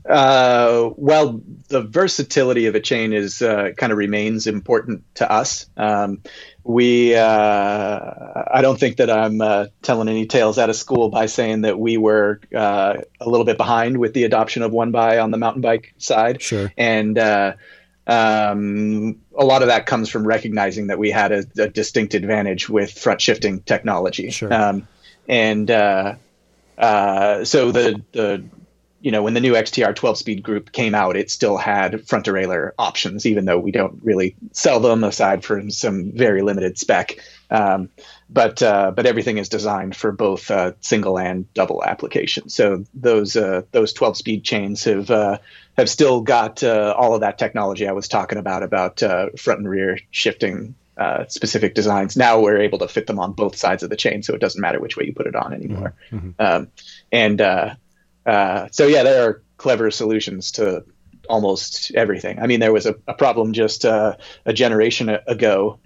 [0.08, 5.66] Uh, well, the versatility of a chain is uh, kind of remains important to us.
[5.76, 6.22] Um,
[6.64, 7.24] we, uh,
[8.50, 11.78] I don't think that I'm uh, telling any tales out of school by saying that
[11.78, 15.38] we were uh, a little bit behind with the adoption of one by on the
[15.38, 16.40] mountain bike side.
[16.40, 16.72] Sure.
[16.78, 17.54] And uh,
[18.06, 22.68] um, a lot of that comes from recognizing that we had a, a distinct advantage
[22.68, 24.30] with front shifting technology.
[24.30, 24.52] Sure.
[24.52, 24.88] Um,
[25.28, 26.14] and uh,
[26.78, 28.44] uh, so the the
[29.00, 32.26] you know when the new XTR 12 speed group came out, it still had front
[32.26, 37.16] derailleur options, even though we don't really sell them aside from some very limited spec.
[37.50, 37.90] Um,
[38.28, 42.54] but uh, but everything is designed for both uh, single and double applications.
[42.54, 45.38] So those uh, those 12 speed chains have uh,
[45.76, 49.60] have still got uh, all of that technology I was talking about about uh, front
[49.60, 52.16] and rear shifting uh, specific designs.
[52.16, 54.60] Now we're able to fit them on both sides of the chain, so it doesn't
[54.60, 55.94] matter which way you put it on anymore.
[56.10, 56.30] Mm-hmm.
[56.38, 56.68] Um,
[57.12, 57.74] and uh,
[58.26, 60.84] uh, so yeah, there are clever solutions to
[61.28, 62.38] almost everything.
[62.38, 65.78] I mean, there was a, a problem just uh, a generation ago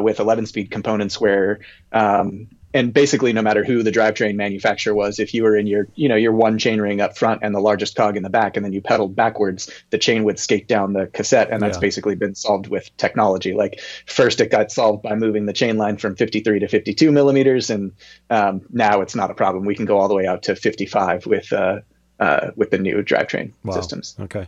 [0.00, 1.60] with 11 speed components where
[1.92, 5.88] um, and basically no matter who the drivetrain manufacturer was if you were in your
[5.94, 8.56] you know your one chain ring up front and the largest cog in the back
[8.56, 11.80] and then you pedaled backwards the chain would skate down the cassette and that's yeah.
[11.80, 15.96] basically been solved with technology like first it got solved by moving the chain line
[15.96, 17.92] from 53 to 52 millimeters and
[18.30, 21.26] um, now it's not a problem we can go all the way out to 55
[21.26, 21.80] with uh,
[22.22, 23.74] uh, with the new drivetrain wow.
[23.74, 24.14] systems.
[24.20, 24.46] Okay.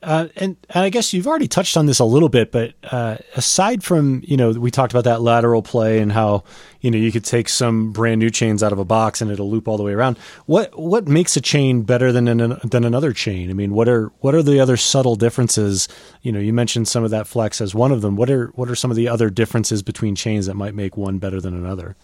[0.00, 3.16] Uh, and, and, I guess you've already touched on this a little bit, but uh,
[3.34, 6.44] aside from you know we talked about that lateral play and how
[6.80, 9.50] you know you could take some brand new chains out of a box and it'll
[9.50, 10.18] loop all the way around.
[10.46, 13.50] What what makes a chain better than an, than another chain?
[13.50, 15.88] I mean, what are what are the other subtle differences?
[16.22, 18.14] You know, you mentioned some of that flex as one of them.
[18.14, 21.18] What are what are some of the other differences between chains that might make one
[21.18, 21.96] better than another?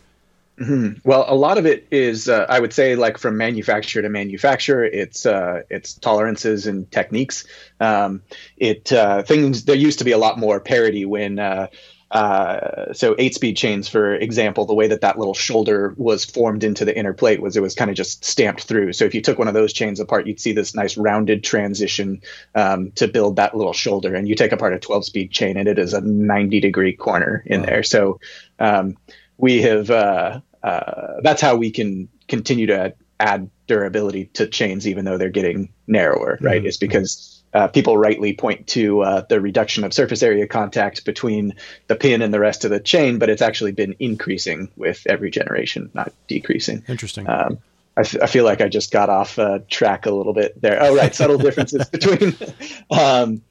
[0.58, 1.08] Mm-hmm.
[1.08, 4.84] Well, a lot of it is, uh, I would say, like from manufacturer to manufacturer,
[4.84, 7.44] it's uh, it's tolerances and techniques.
[7.78, 8.22] Um,
[8.56, 11.38] it uh, things there used to be a lot more parity when.
[11.38, 11.68] Uh,
[12.08, 16.62] uh, so eight speed chains, for example, the way that that little shoulder was formed
[16.62, 18.92] into the inner plate was it was kind of just stamped through.
[18.92, 22.22] So if you took one of those chains apart, you'd see this nice rounded transition
[22.54, 24.14] um, to build that little shoulder.
[24.14, 27.42] And you take apart a 12 speed chain, and it is a 90 degree corner
[27.44, 27.66] in wow.
[27.66, 27.82] there.
[27.82, 28.20] So
[28.60, 28.96] um,
[29.38, 35.04] we have uh, uh, that's how we can continue to add durability to chains even
[35.04, 36.66] though they're getting narrower right mm-hmm.
[36.66, 41.54] is because uh, people rightly point to uh, the reduction of surface area contact between
[41.86, 45.30] the pin and the rest of the chain but it's actually been increasing with every
[45.30, 47.58] generation not decreasing interesting um,
[47.96, 50.78] I, f- I feel like I just got off uh, track a little bit there.
[50.82, 52.36] Oh, right, subtle differences between
[52.90, 53.42] um,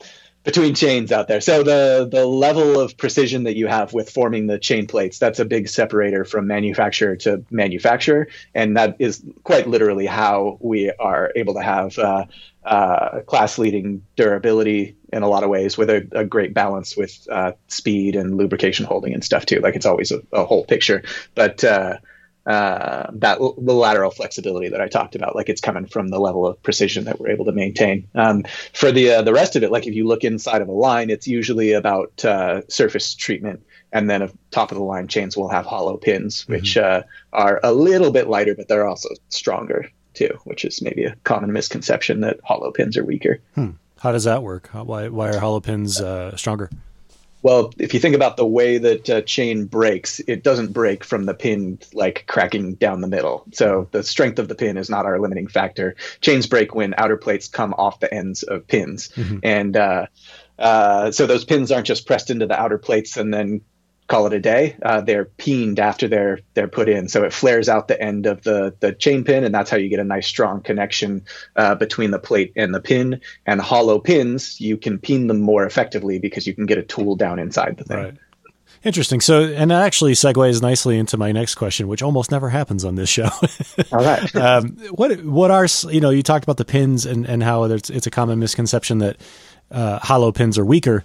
[0.46, 1.42] between chains out there.
[1.42, 5.40] So the the level of precision that you have with forming the chain plates, that's
[5.40, 11.32] a big separator from manufacturer to manufacturer, and that is quite literally how we are
[11.36, 12.26] able to have uh,
[12.64, 17.28] uh, class leading durability in a lot of ways, with a, a great balance with
[17.32, 19.60] uh, speed and lubrication holding and stuff too.
[19.60, 21.04] Like it's always a, a whole picture,
[21.34, 21.64] but
[22.46, 26.46] uh, that the lateral flexibility that I talked about, like it's coming from the level
[26.46, 28.08] of precision that we're able to maintain.
[28.14, 30.74] Um, for the uh, the rest of it, like if you look inside of a
[30.74, 35.50] line, it's usually about uh, surface treatment, and then top of the line chains will
[35.50, 36.54] have hollow pins, mm-hmm.
[36.54, 37.08] which mm-hmm.
[37.34, 41.52] are a little bit lighter, but they're also stronger too, which is maybe a common
[41.52, 43.40] misconception that hollow pins are weaker.
[43.56, 43.72] Hmm.
[44.00, 44.70] How does that work?
[44.72, 46.70] Why why are hollow pins uh, stronger?
[47.46, 51.26] Well, if you think about the way that a chain breaks, it doesn't break from
[51.26, 53.46] the pin like cracking down the middle.
[53.54, 55.96] So the strength of the pin is not our limiting factor.
[56.22, 59.38] Chains break when outer plates come off the ends of pins, mm-hmm.
[59.44, 60.08] and uh,
[60.58, 63.62] uh, so those pins aren't just pressed into the outer plates and then
[64.08, 64.76] call it a day.
[64.82, 68.44] Uh, they're peened after they're they're put in, so it flares out the end of
[68.44, 72.12] the the chain pin, and that's how you get a nice strong connection uh, between
[72.12, 73.22] the plate and the pin.
[73.46, 77.16] And hollow pins, you can peen them more effectively because you can get a tool
[77.16, 77.98] down inside the thing.
[77.98, 78.18] Right.
[78.84, 79.20] Interesting.
[79.20, 82.94] So, and that actually segues nicely into my next question, which almost never happens on
[82.94, 83.30] this show.
[83.92, 84.36] All right.
[84.36, 86.12] um, what what are you know?
[86.12, 89.18] You talked about the pins and and how it's it's a common misconception that
[89.72, 91.04] uh, hollow pins are weaker.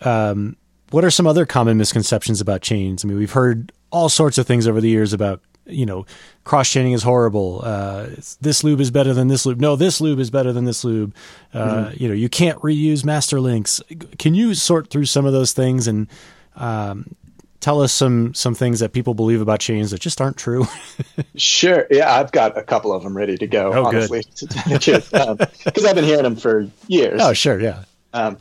[0.00, 0.56] Um,
[0.90, 3.04] what are some other common misconceptions about chains?
[3.04, 6.04] I mean, we've heard all sorts of things over the years about you know
[6.44, 7.60] cross chaining is horrible.
[7.64, 8.08] Uh,
[8.40, 9.60] this lube is better than this lube.
[9.60, 11.14] No, this lube is better than this lube.
[11.54, 12.02] Uh, mm-hmm.
[12.02, 13.80] You know, you can't reuse master links.
[14.18, 16.08] Can you sort through some of those things and
[16.56, 17.14] um,
[17.60, 20.66] tell us some some things that people believe about chains that just aren't true?
[21.36, 21.86] sure.
[21.90, 23.72] Yeah, I've got a couple of them ready to go.
[23.72, 24.24] Oh, honestly,
[24.68, 27.20] because um, I've been hearing them for years.
[27.22, 27.60] Oh, sure.
[27.60, 27.84] Yeah.
[28.12, 28.38] Um,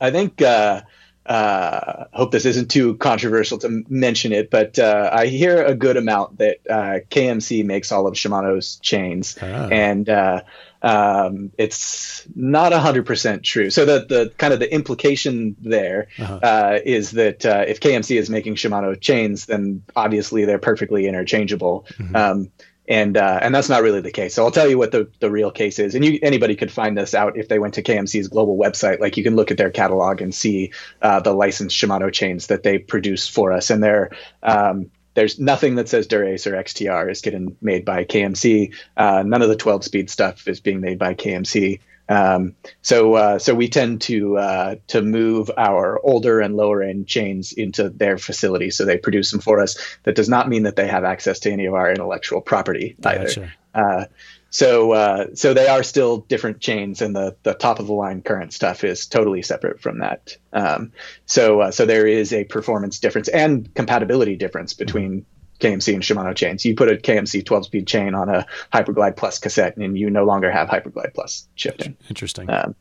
[0.00, 0.42] I think.
[0.42, 0.82] Uh,
[1.26, 5.96] uh, hope this isn't too controversial to mention it, but uh, I hear a good
[5.96, 9.68] amount that uh, KMC makes all of Shimano's chains, ah.
[9.70, 10.40] and uh,
[10.82, 13.70] um, it's not hundred percent true.
[13.70, 16.40] So the the kind of the implication there uh-huh.
[16.42, 21.86] Uh, is that uh, if KMC is making Shimano chains, then obviously they're perfectly interchangeable.
[21.98, 22.16] Mm-hmm.
[22.16, 22.50] Um,
[22.90, 24.34] and uh, and that's not really the case.
[24.34, 26.98] So I'll tell you what the, the real case is, and you, anybody could find
[26.98, 28.98] this out if they went to KMC's global website.
[28.98, 32.64] Like you can look at their catalog and see uh, the licensed Shimano chains that
[32.64, 34.10] they produce for us, and they're
[34.42, 38.74] um, there's nothing that says Dura-Ace or XTR is getting made by KMC.
[38.96, 41.80] Uh, none of the 12 speed stuff is being made by KMC.
[42.10, 47.06] Um, so uh, so we tend to uh, to move our older and lower end
[47.06, 49.78] chains into their facility, so they produce them for us.
[50.02, 53.28] That does not mean that they have access to any of our intellectual property either.
[53.72, 54.06] Uh,
[54.50, 58.22] so uh, so they are still different chains, and the the top of the line
[58.22, 60.36] current stuff is totally separate from that.
[60.52, 60.90] Um,
[61.26, 65.24] so uh, so there is a performance difference and compatibility difference between
[65.60, 66.64] KMC and Shimano chains.
[66.64, 70.24] You put a KMC 12 speed chain on a Hyperglide Plus cassette, and you no
[70.24, 71.96] longer have Hyperglide Plus shifting.
[72.08, 72.50] Interesting.
[72.50, 72.74] Um,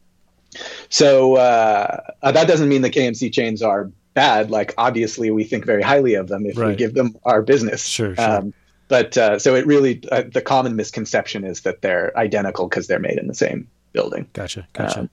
[0.90, 4.50] so uh, uh, that doesn't mean the KMC chains are bad.
[4.52, 6.70] Like obviously, we think very highly of them if right.
[6.70, 7.86] we give them our business.
[7.86, 8.16] Sure.
[8.16, 8.32] sure.
[8.32, 8.54] Um,
[8.88, 13.00] but uh, so it really uh, the common misconception is that they're identical because they're
[13.00, 14.28] made in the same building.
[14.34, 14.68] Gotcha.
[14.74, 15.02] Gotcha.
[15.02, 15.10] Um,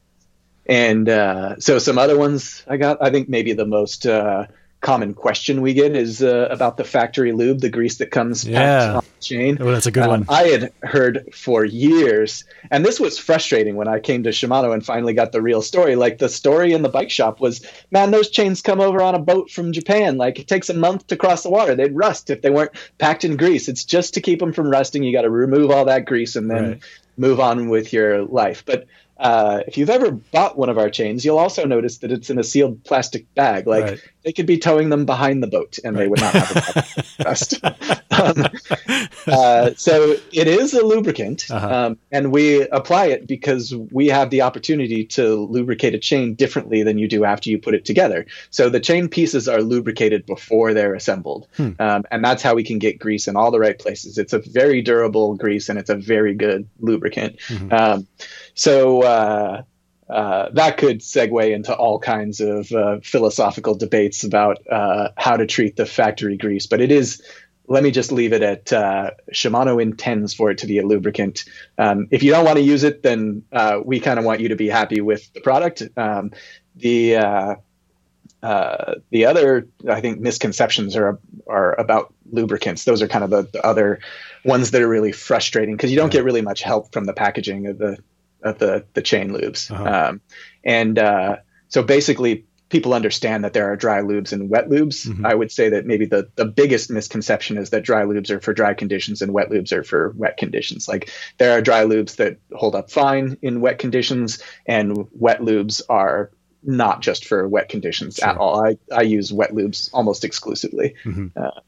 [0.66, 2.98] and uh, so some other ones I got.
[3.00, 4.46] I think maybe the most uh,
[4.87, 8.94] common question we get is uh, about the factory lube, the grease that comes yeah.
[8.99, 9.59] on the chain.
[9.61, 10.27] Oh, that's a good um, one.
[10.29, 14.87] I had heard for years, and this was frustrating when I came to Shimano and
[14.87, 15.96] finally got the real story.
[15.96, 19.18] Like the story in the bike shop was, man, those chains come over on a
[19.18, 20.18] boat from Japan.
[20.18, 21.75] Like it takes a month to cross the water.
[21.75, 23.68] They'd rust if they weren't packed in grease.
[23.68, 25.03] It's just to keep them from rusting.
[25.03, 26.83] You got to remove all that grease and then right.
[27.16, 28.62] move on with your life.
[28.64, 28.87] But
[29.18, 32.38] uh, if you've ever bought one of our chains, you'll also notice that it's in
[32.38, 33.66] a sealed plastic bag.
[33.66, 34.01] Like right.
[34.26, 36.02] They could be towing them behind the boat, and right.
[36.02, 37.64] they would not have a rust.
[38.10, 38.44] um,
[39.28, 41.74] uh, so it is a lubricant, uh-huh.
[41.86, 46.82] um, and we apply it because we have the opportunity to lubricate a chain differently
[46.82, 48.26] than you do after you put it together.
[48.50, 51.70] So the chain pieces are lubricated before they're assembled, hmm.
[51.78, 54.18] um, and that's how we can get grease in all the right places.
[54.18, 57.38] It's a very durable grease, and it's a very good lubricant.
[57.46, 57.72] Mm-hmm.
[57.72, 58.08] Um,
[58.54, 59.02] so.
[59.04, 59.62] Uh,
[60.09, 65.47] uh, that could segue into all kinds of uh, philosophical debates about uh, how to
[65.47, 66.66] treat the factory grease.
[66.66, 67.23] But it is,
[67.66, 71.45] let me just leave it at uh, Shimano intends for it to be a lubricant.
[71.77, 74.49] Um, if you don't want to use it, then uh, we kind of want you
[74.49, 75.83] to be happy with the product.
[75.97, 76.31] Um,
[76.77, 82.85] the uh, the other, I think, misconceptions are are about lubricants.
[82.85, 83.99] Those are kind of the, the other
[84.45, 87.66] ones that are really frustrating because you don't get really much help from the packaging
[87.66, 87.99] of the
[88.42, 89.70] of the the chain lubes.
[89.70, 90.09] Uh-huh.
[90.09, 90.20] Um,
[90.64, 91.37] and uh,
[91.68, 95.07] so basically, people understand that there are dry lubes and wet lubes.
[95.07, 95.25] Mm-hmm.
[95.25, 98.53] I would say that maybe the the biggest misconception is that dry lubes are for
[98.53, 100.88] dry conditions and wet lubes are for wet conditions.
[100.88, 105.83] Like there are dry lubes that hold up fine in wet conditions, and wet lubes
[105.88, 106.31] are
[106.62, 108.29] not just for wet conditions sure.
[108.29, 108.66] at all.
[108.66, 110.96] I, I use wet lubes almost exclusively.
[111.05, 111.29] Mm-hmm.
[111.37, 111.61] Uh,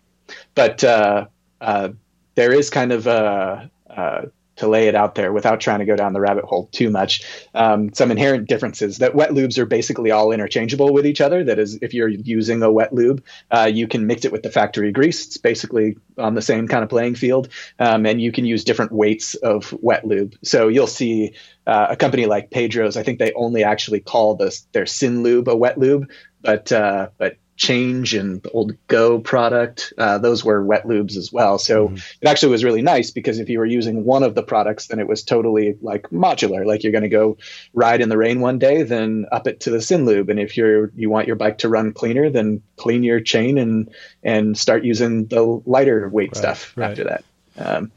[0.54, 1.26] but uh,
[1.60, 1.90] uh,
[2.34, 4.26] there is kind of a, a
[4.58, 7.22] to lay it out there without trying to go down the rabbit hole too much.
[7.54, 11.42] Um, some inherent differences that wet lubes are basically all interchangeable with each other.
[11.44, 14.50] That is, if you're using a wet lube, uh, you can mix it with the
[14.50, 15.26] factory grease.
[15.26, 18.92] It's basically on the same kind of playing field, um, and you can use different
[18.92, 20.34] weights of wet lube.
[20.42, 21.34] So you'll see
[21.66, 22.96] uh, a company like Pedro's.
[22.96, 26.08] I think they only actually call this their Syn Lube a wet lube,
[26.40, 29.92] but uh, but ChainJ and old Go product.
[29.98, 31.58] Uh, those were wet lubes as well.
[31.58, 31.96] So mm-hmm.
[32.20, 35.00] it actually was really nice because if you were using one of the products, then
[35.00, 36.64] it was totally like modular.
[36.64, 37.36] Like you're going to go
[37.74, 40.30] ride in the rain one day, then up it to the Syn Lube.
[40.30, 43.90] And if you're you want your bike to run cleaner, then clean your chain and
[44.22, 46.90] and start using the lighter weight right, stuff right.
[46.90, 47.24] after that.
[47.58, 47.90] Um,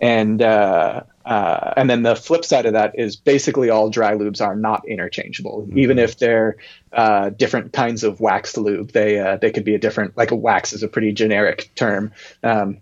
[0.00, 4.40] and uh, uh, and then the flip side of that is basically all dry lubes
[4.40, 5.78] are not interchangeable, mm-hmm.
[5.78, 6.56] even if they're
[6.90, 8.92] uh, different kinds of waxed lube.
[8.92, 12.12] They uh, they could be a different like a wax is a pretty generic term.
[12.42, 12.78] Um,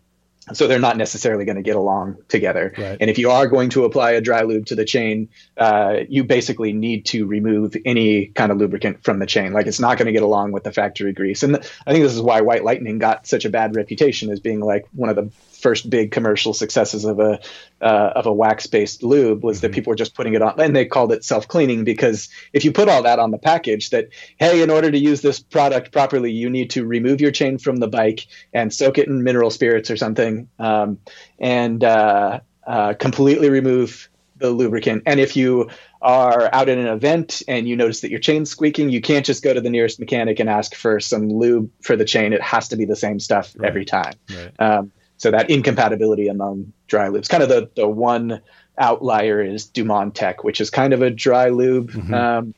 [0.53, 2.73] so they're not necessarily going to get along together.
[2.79, 2.97] Right.
[3.01, 6.23] And if you are going to apply a dry lube to the chain, uh, you
[6.23, 9.53] basically need to remove any kind of lubricant from the chain.
[9.53, 11.43] Like it's not going to get along with the factory grease.
[11.43, 14.39] And th- I think this is why White Lightning got such a bad reputation as
[14.39, 17.41] being like one of the first big commercial successes of a
[17.81, 19.75] uh, of a wax based lube was that mm-hmm.
[19.75, 22.73] people were just putting it on and they called it self cleaning because if you
[22.73, 24.09] put all that on the package that
[24.39, 27.77] hey in order to use this product properly you need to remove your chain from
[27.77, 30.99] the bike and soak it in mineral spirits or something um,
[31.39, 35.69] and uh, uh, completely remove the lubricant and if you
[36.03, 39.43] are out at an event and you notice that your chain's squeaking, you can't just
[39.43, 42.33] go to the nearest mechanic and ask for some lube for the chain.
[42.33, 43.69] It has to be the same stuff right.
[43.69, 44.13] every time.
[44.31, 44.53] Right.
[44.61, 48.41] Um, so that incompatibility among dry lubes, kind of the, the one
[48.79, 52.15] outlier is Dumonde Tech, which is kind of a dry lube, mm-hmm.
[52.15, 52.55] um,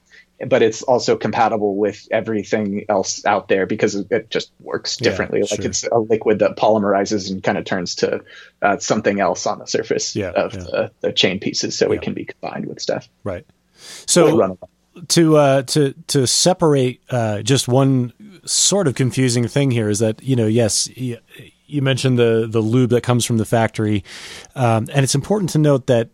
[0.46, 5.40] but it's also compatible with everything else out there because it just works differently.
[5.40, 5.70] Yeah, like sure.
[5.70, 8.20] it's a liquid that polymerizes and kind of turns to
[8.62, 10.60] uh, something else on the surface yeah, of yeah.
[10.60, 13.08] The, the, chain pieces, so it can be combined with stuff.
[13.24, 13.46] Right.
[14.06, 14.58] So
[15.08, 18.12] to uh, to to separate uh, just one
[18.44, 20.88] sort of confusing thing here is that you know yes
[21.68, 24.02] you mentioned the the lube that comes from the factory,
[24.54, 26.10] um, and it's important to note that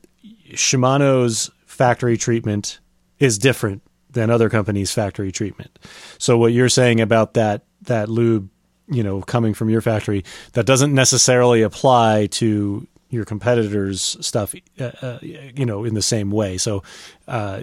[0.53, 2.81] Shimano's factory treatment
[3.19, 5.79] is different than other companies' factory treatment.
[6.19, 8.51] So what you're saying about that that lube,
[8.89, 14.91] you know, coming from your factory, that doesn't necessarily apply to your competitors' stuff, uh,
[15.01, 16.59] uh, you know, in the same way.
[16.59, 16.83] So.
[17.27, 17.63] Uh,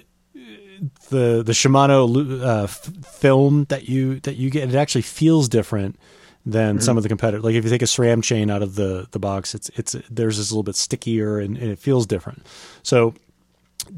[1.10, 6.00] the the Shimano uh, film that you that you get it actually feels different
[6.46, 6.84] than mm-hmm.
[6.84, 7.44] some of the competitors.
[7.44, 10.40] Like if you take a SRAM chain out of the the box, it's it's theirs
[10.40, 12.46] is a little bit stickier and, and it feels different.
[12.82, 13.14] So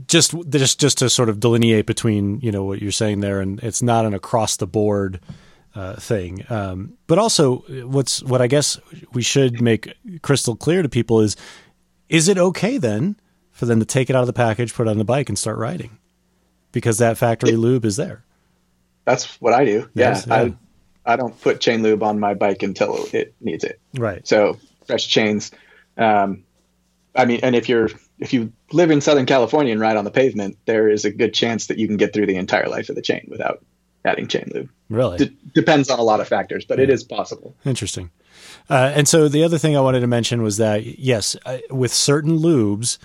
[0.08, 3.62] just just just to sort of delineate between you know what you're saying there, and
[3.62, 5.22] it's not an across the board
[5.76, 6.46] uh, thing.
[6.50, 8.78] Um, but also, what's what I guess
[9.14, 11.38] we should make crystal clear to people is:
[12.10, 13.16] is it okay then
[13.52, 15.40] for them to take it out of the package, put it on the bike, and
[15.40, 15.98] start riding
[16.74, 18.26] because that factory lube is there?
[19.06, 19.90] That's what I do.
[19.94, 20.52] Yes, yeah, yeah.
[21.06, 23.80] I I don't put chain lube on my bike until it needs it.
[23.94, 24.28] Right.
[24.28, 25.52] So fresh chains.
[25.98, 26.44] Um,
[27.16, 30.12] I mean, and if you're if you live in Southern California and ride on the
[30.12, 32.96] pavement, there is a good chance that you can get through the entire life of
[32.96, 33.64] the chain without
[34.06, 34.70] adding chain lube.
[34.90, 35.18] Really?
[35.18, 36.86] D- depends on a lot of factors, but yeah.
[36.86, 37.56] it is possible.
[37.66, 38.10] Interesting.
[38.70, 41.94] Uh, and so the other thing I wanted to mention was that yes, uh, with
[41.94, 42.98] certain lubes,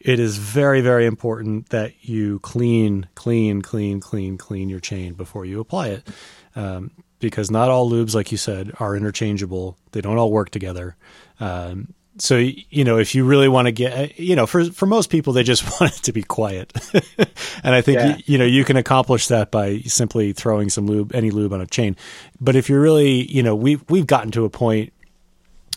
[0.00, 5.44] it is very very important that you clean, clean, clean, clean, clean your chain before
[5.44, 6.08] you apply it.
[6.56, 6.90] Um,
[7.20, 9.76] because not all lubes, like you said, are interchangeable.
[9.90, 10.96] They don't all work together.
[11.40, 15.08] Um, so you know if you really want to get you know for for most
[15.08, 16.72] people they just want it to be quiet
[17.62, 18.16] and i think yeah.
[18.16, 21.60] you, you, know you can accomplish that by simply throwing some lube any lube on
[21.60, 21.96] a chain
[22.40, 24.92] but if you're really you know we've we've gotten to a point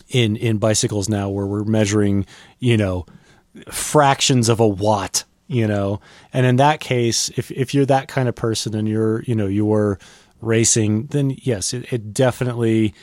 [0.08, 2.26] in in bicycles now where we're measuring
[2.58, 3.06] you know
[3.70, 6.00] fractions of a watt you know
[6.32, 9.46] and in that case if if you're that kind of person and you're you know
[9.46, 9.98] you're
[10.40, 12.94] racing then yes it, it definitely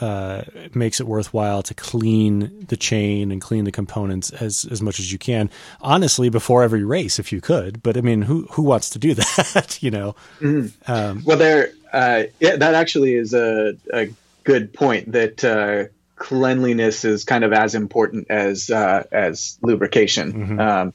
[0.00, 0.42] uh,
[0.74, 5.12] makes it worthwhile to clean the chain and clean the components as as much as
[5.12, 5.50] you can.
[5.80, 7.82] Honestly, before every race, if you could.
[7.82, 9.78] But I mean, who who wants to do that?
[9.82, 10.14] you know.
[10.40, 10.90] Mm-hmm.
[10.90, 11.72] Um, well, there.
[11.92, 14.08] Uh, yeah, that actually is a, a
[14.44, 15.12] good point.
[15.12, 15.92] That uh,
[16.22, 20.32] cleanliness is kind of as important as uh, as lubrication.
[20.32, 20.60] Mm-hmm.
[20.60, 20.94] Um,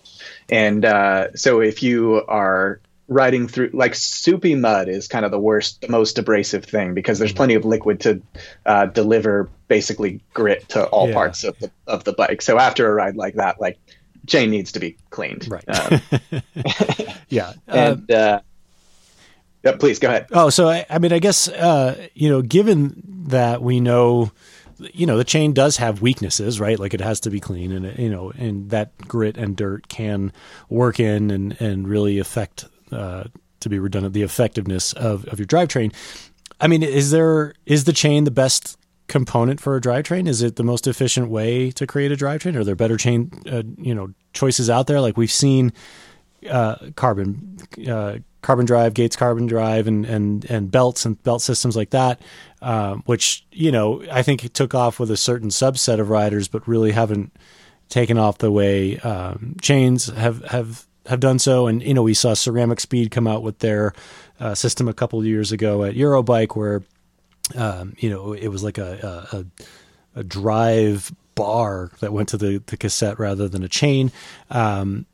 [0.50, 5.40] and uh, so, if you are riding through like soupy mud is kind of the
[5.40, 7.38] worst the most abrasive thing because there's mm-hmm.
[7.38, 8.22] plenty of liquid to
[8.66, 11.14] uh, deliver basically grit to all yeah.
[11.14, 13.78] parts of the of the bike so after a ride like that like
[14.28, 16.02] chain needs to be cleaned right um,
[17.30, 18.42] yeah and uh,
[19.64, 23.02] yeah, please go ahead oh so I, I mean i guess uh, you know given
[23.28, 24.32] that we know
[24.80, 27.98] you know the chain does have weaknesses right like it has to be clean and
[27.98, 30.32] you know and that grit and dirt can
[30.70, 33.24] work in and and really affect uh,
[33.60, 35.94] to be redundant, the effectiveness of, of your drivetrain.
[36.60, 40.28] I mean, is there is the chain the best component for a drivetrain?
[40.28, 42.56] Is it the most efficient way to create a drivetrain?
[42.56, 45.02] Are there better chain, uh, you know, choices out there?
[45.02, 45.72] Like we've seen
[46.50, 47.58] uh, carbon,
[47.88, 52.22] uh, carbon drive, Gates carbon drive, and and and belts and belt systems like that,
[52.62, 56.48] uh, which you know I think it took off with a certain subset of riders,
[56.48, 57.36] but really haven't
[57.90, 61.68] taken off the way um, chains have have have done so.
[61.68, 63.94] And you know, we saw Ceramic Speed come out with their
[64.40, 66.84] uh, system a couple years ago at Eurobike, where
[67.56, 72.64] um, you know it was like a, a, a drive bar that went to the,
[72.66, 74.12] the cassette rather than a chain.
[74.50, 75.06] Um,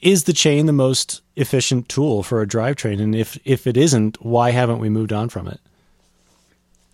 [0.00, 3.00] is the chain the most efficient tool for a drivetrain?
[3.00, 5.60] And if if it isn't, why haven't we moved on from it?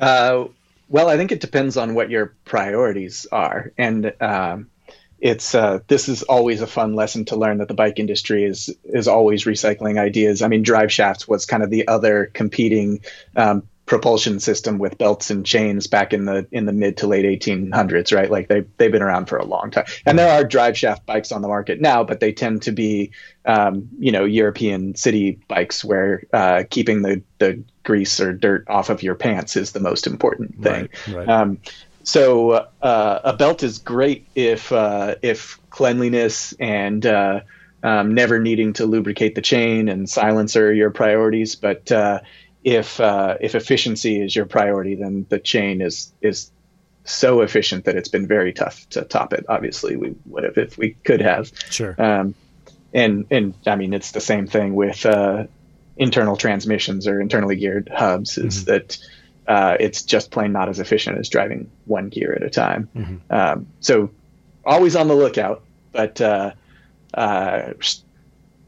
[0.04, 0.48] Uh,
[0.90, 4.68] well, I think it depends on what your priorities are, and um,
[5.18, 8.68] it's uh, this is always a fun lesson to learn that the bike industry is
[8.84, 10.42] is always recycling ideas.
[10.42, 13.00] I mean, drive shafts was kind of the other competing
[13.34, 17.24] um, propulsion system with belts and chains back in the in the mid to late
[17.24, 18.30] 1800s, right?
[18.30, 21.32] Like they they've been around for a long time, and there are drive shaft bikes
[21.32, 23.10] on the market now, but they tend to be
[23.44, 28.88] um, you know European city bikes where uh, keeping the the grease or dirt off
[28.88, 30.88] of your pants is the most important thing.
[31.06, 31.28] Right, right.
[31.28, 31.58] Um,
[32.04, 37.40] so uh, a belt is great if uh, if cleanliness and uh,
[37.82, 41.54] um, never needing to lubricate the chain and silencer are your priorities.
[41.54, 42.20] But uh,
[42.64, 46.50] if uh, if efficiency is your priority, then the chain is is
[47.04, 49.44] so efficient that it's been very tough to top it.
[49.48, 51.52] Obviously, we would have if we could have.
[51.70, 51.94] Sure.
[51.98, 52.34] Um,
[52.94, 55.44] and and I mean it's the same thing with uh,
[55.96, 58.38] internal transmissions or internally geared hubs.
[58.38, 58.70] Is mm-hmm.
[58.70, 58.98] that
[59.46, 62.88] uh, it's just plain not as efficient as driving one gear at a time.
[62.96, 63.16] Mm-hmm.
[63.32, 64.10] Um, so
[64.64, 66.52] always on the lookout, but uh,
[67.12, 67.74] uh,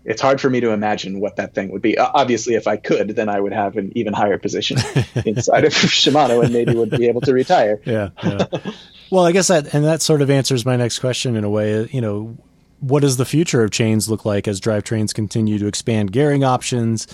[0.07, 1.99] it's hard for me to imagine what that thing would be.
[1.99, 4.79] Obviously, if I could, then I would have an even higher position
[5.27, 7.81] inside of Shimano and maybe would be able to retire.
[7.87, 8.11] Yeah.
[8.23, 8.47] yeah.
[9.11, 11.89] well, I guess that, and that sort of answers my next question in a way.
[11.93, 12.37] You know,
[12.81, 17.07] what does the future of chains look like as drivetrains continue to expand gearing options?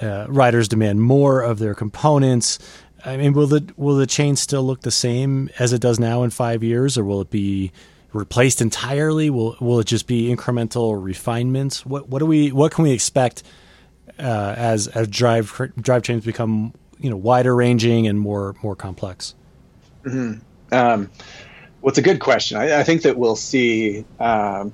[0.00, 2.58] Uh, riders demand more of their components.
[3.04, 6.24] I mean, will the will the chain still look the same as it does now
[6.24, 7.72] in five years, or will it be
[8.18, 9.30] replaced entirely?
[9.30, 11.86] Will will it just be incremental refinements?
[11.86, 13.42] What what do we what can we expect
[14.18, 19.34] uh, as as drive drive chains become you know wider ranging and more more complex?
[20.04, 20.74] Mm-hmm.
[20.74, 21.10] Um,
[21.80, 22.58] well, it's a good question.
[22.58, 24.72] I, I think that we'll see um,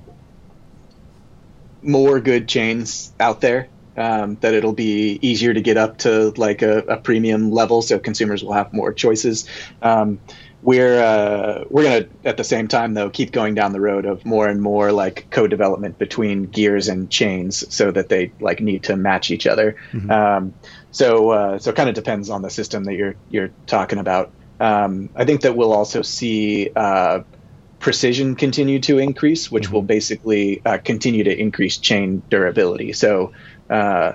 [1.82, 6.62] more good chains out there um, that it'll be easier to get up to like
[6.62, 9.46] a, a, premium level, so consumers will have more choices.
[9.82, 10.18] Um,
[10.64, 14.24] we're uh, we're gonna at the same time though keep going down the road of
[14.24, 18.96] more and more like co-development between gears and chains, so that they like need to
[18.96, 19.76] match each other.
[19.92, 20.10] Mm-hmm.
[20.10, 20.54] Um,
[20.90, 24.32] so uh, so it kind of depends on the system that you're you're talking about.
[24.58, 27.20] Um, I think that we'll also see uh,
[27.78, 29.74] precision continue to increase, which mm-hmm.
[29.74, 32.94] will basically uh, continue to increase chain durability.
[32.94, 33.34] So
[33.68, 34.12] uh,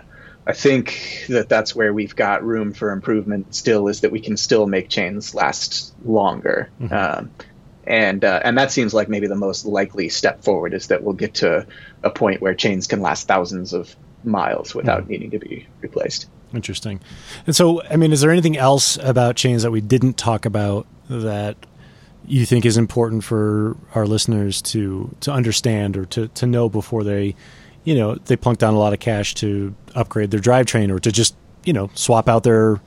[0.48, 3.54] I think that that's where we've got room for improvement.
[3.54, 6.94] Still, is that we can still make chains last longer, mm-hmm.
[6.94, 7.32] um,
[7.86, 11.14] and uh, and that seems like maybe the most likely step forward is that we'll
[11.14, 11.68] get to
[12.04, 15.12] a point where chains can last thousands of miles without mm-hmm.
[15.12, 16.28] needing to be replaced.
[16.54, 17.00] Interesting.
[17.46, 20.88] And so, I mean, is there anything else about chains that we didn't talk about
[21.10, 21.58] that
[22.26, 27.04] you think is important for our listeners to to understand or to to know before
[27.04, 27.36] they,
[27.84, 31.12] you know, they plunk down a lot of cash to upgrade their drivetrain or to
[31.12, 32.80] just you know swap out their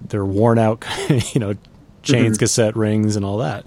[0.00, 0.84] their worn out
[1.34, 1.54] you know
[2.02, 2.40] chains, mm-hmm.
[2.40, 3.64] cassette rings, and all that.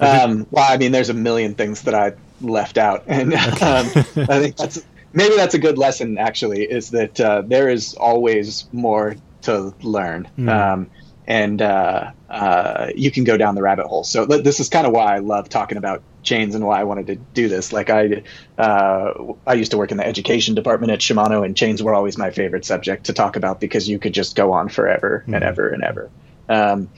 [0.00, 3.66] Um, well, I mean, there's a million things that I left out, and okay.
[3.66, 3.86] um,
[4.28, 6.18] I think that's maybe that's a good lesson.
[6.18, 10.48] Actually, is that uh, there is always more to learn, mm.
[10.48, 10.90] um,
[11.26, 14.04] and uh, uh, you can go down the rabbit hole.
[14.04, 17.06] So this is kind of why I love talking about chains and why I wanted
[17.06, 17.72] to do this.
[17.72, 18.22] Like I,
[18.58, 22.18] uh, I used to work in the education department at Shimano, and chains were always
[22.18, 25.34] my favorite subject to talk about because you could just go on forever mm.
[25.34, 26.10] and ever and ever.
[26.48, 26.90] Um,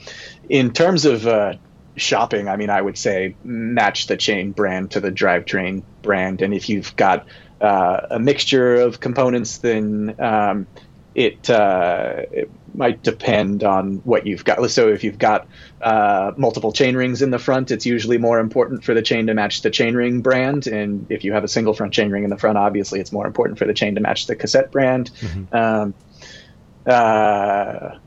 [0.49, 1.53] in terms of uh,
[1.95, 6.41] shopping, I mean, I would say match the chain brand to the drivetrain brand.
[6.41, 7.27] And if you've got
[7.61, 10.67] uh, a mixture of components, then um,
[11.15, 14.69] it, uh, it, might depend on what you've got.
[14.71, 15.47] So if you've got
[15.81, 19.33] uh, multiple chain rings in the front, it's usually more important for the chain to
[19.33, 20.67] match the chain ring brand.
[20.67, 23.27] And if you have a single front chain ring in the front, obviously it's more
[23.27, 25.11] important for the chain to match the cassette brand.
[25.19, 25.55] Mm-hmm.
[25.55, 25.93] Um,
[26.85, 27.97] uh,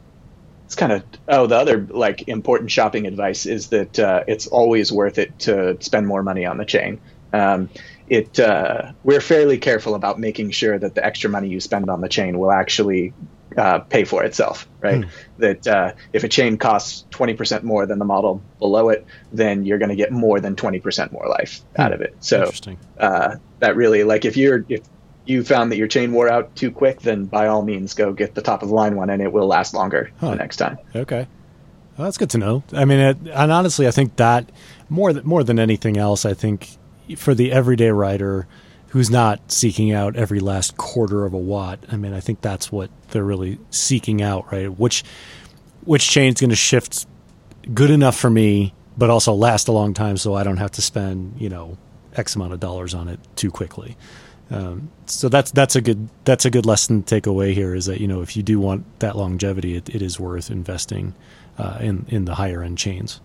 [0.72, 4.90] it's kind of oh the other like important shopping advice is that uh, it's always
[4.90, 6.98] worth it to spend more money on the chain
[7.34, 7.68] um,
[8.08, 12.00] it uh, we're fairly careful about making sure that the extra money you spend on
[12.00, 13.12] the chain will actually
[13.56, 15.10] uh, pay for itself right hmm.
[15.38, 19.78] that uh, if a chain costs 20% more than the model below it then you're
[19.78, 21.82] going to get more than 20% more life hmm.
[21.82, 22.50] out of it so
[22.98, 24.82] uh, that really like if you're if
[25.24, 28.34] you found that your chain wore out too quick, then by all means go get
[28.34, 30.30] the top of the line one, and it will last longer huh.
[30.30, 30.78] the next time.
[30.94, 31.26] Okay,
[31.96, 32.62] well, that's good to know.
[32.72, 34.50] I mean, it, and honestly, I think that
[34.88, 36.76] more than more than anything else, I think
[37.16, 38.46] for the everyday rider
[38.92, 42.70] who's not seeking out every last quarter of a watt, I mean, I think that's
[42.70, 44.68] what they're really seeking out, right?
[44.68, 45.02] Which
[45.84, 47.06] which chain's going to shift
[47.72, 50.82] good enough for me, but also last a long time, so I don't have to
[50.82, 51.78] spend you know
[52.14, 53.96] X amount of dollars on it too quickly.
[54.50, 57.86] Um, so that's that's a good that's a good lesson to take away here is
[57.86, 61.14] that you know if you do want that longevity, it, it is worth investing
[61.56, 63.22] uh, in in the higher end chains.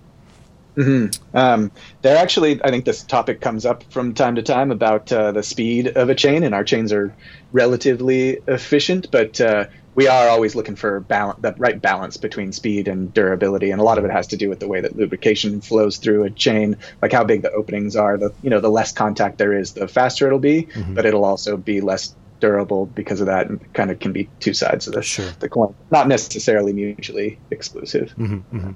[0.77, 1.35] Mm-hmm.
[1.35, 1.71] Um,
[2.03, 5.43] there actually, I think this topic comes up from time to time about uh, the
[5.43, 7.13] speed of a chain, and our chains are
[7.51, 9.65] relatively efficient, but uh,
[9.95, 13.83] we are always looking for balance, that right balance between speed and durability, and a
[13.83, 16.77] lot of it has to do with the way that lubrication flows through a chain,
[17.01, 18.15] like how big the openings are.
[18.15, 20.93] The you know the less contact there is, the faster it'll be, mm-hmm.
[20.93, 24.53] but it'll also be less durable because of that, and kind of can be two
[24.53, 25.29] sides of the sure.
[25.39, 28.13] the coin, not necessarily mutually exclusive.
[28.17, 28.71] Mm-hmm, mm-hmm.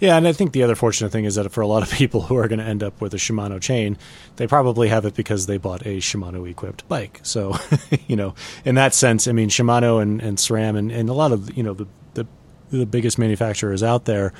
[0.00, 2.22] Yeah, and I think the other fortunate thing is that for a lot of people
[2.22, 3.98] who are going to end up with a Shimano chain,
[4.36, 7.20] they probably have it because they bought a Shimano equipped bike.
[7.22, 7.56] So,
[8.06, 8.34] you know,
[8.64, 11.62] in that sense, I mean, Shimano and, and SRAM and, and a lot of, you
[11.62, 12.26] know, the, the,
[12.70, 14.32] the biggest manufacturers out there,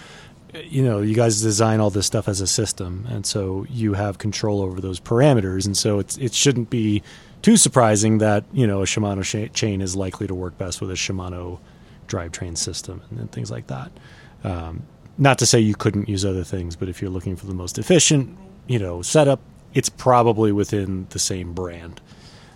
[0.64, 3.06] you know, you guys design all this stuff as a system.
[3.08, 5.66] And so you have control over those parameters.
[5.66, 7.02] And so it's, it shouldn't be
[7.42, 10.90] too surprising that, you know, a Shimano sh- chain is likely to work best with
[10.90, 11.58] a Shimano
[12.06, 13.90] drivetrain system and, and things like that.
[14.44, 14.82] Um,
[15.18, 17.78] not to say you couldn't use other things, but if you're looking for the most
[17.78, 18.36] efficient,
[18.66, 19.40] you know, setup,
[19.74, 22.00] it's probably within the same brand,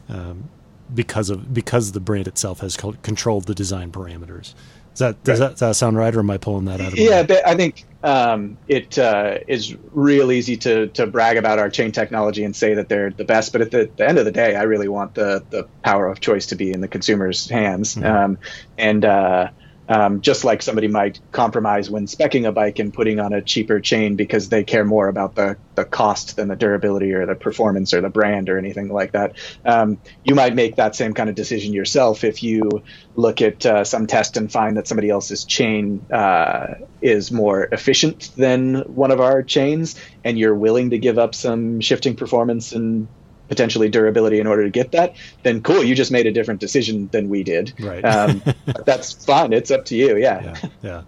[0.08, 0.48] um,
[0.92, 4.54] because of because the brand itself has controlled the design parameters.
[4.94, 6.98] Does that does, that does that sound right, or am I pulling that out of?
[6.98, 11.90] Yeah, I think um, it uh, is real easy to to brag about our chain
[11.90, 14.54] technology and say that they're the best, but at the, the, end of the day,
[14.54, 18.06] I really want the the power of choice to be in the consumer's hands, mm-hmm.
[18.06, 18.38] um,
[18.78, 19.04] and.
[19.04, 19.50] Uh,
[19.88, 23.80] um, just like somebody might compromise when specking a bike and putting on a cheaper
[23.80, 27.92] chain because they care more about the, the cost than the durability or the performance
[27.92, 29.36] or the brand or anything like that.
[29.64, 32.82] Um, you might make that same kind of decision yourself if you
[33.14, 38.30] look at uh, some test and find that somebody else's chain uh, is more efficient
[38.36, 43.06] than one of our chains and you're willing to give up some shifting performance and
[43.54, 47.08] potentially durability in order to get that, then cool, you just made a different decision
[47.12, 47.72] than we did.
[47.78, 48.04] Right.
[48.04, 48.42] Um,
[48.84, 49.52] that's fine.
[49.52, 50.16] It's up to you.
[50.16, 50.42] Yeah.
[50.42, 50.68] Yeah.
[50.82, 51.02] yeah.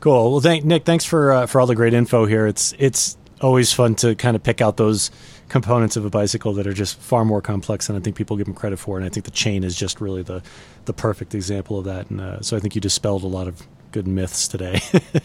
[0.00, 0.32] Cool.
[0.32, 0.84] Well, thank Nick.
[0.84, 2.48] Thanks for uh, for all the great info here.
[2.48, 5.12] It's it's always fun to kind of pick out those
[5.48, 8.46] components of a bicycle that are just far more complex than I think people give
[8.46, 8.96] them credit for.
[8.96, 10.42] And I think the chain is just really the
[10.86, 12.10] the perfect example of that.
[12.10, 13.62] And uh, so I think you dispelled a lot of
[13.92, 14.80] good myths today.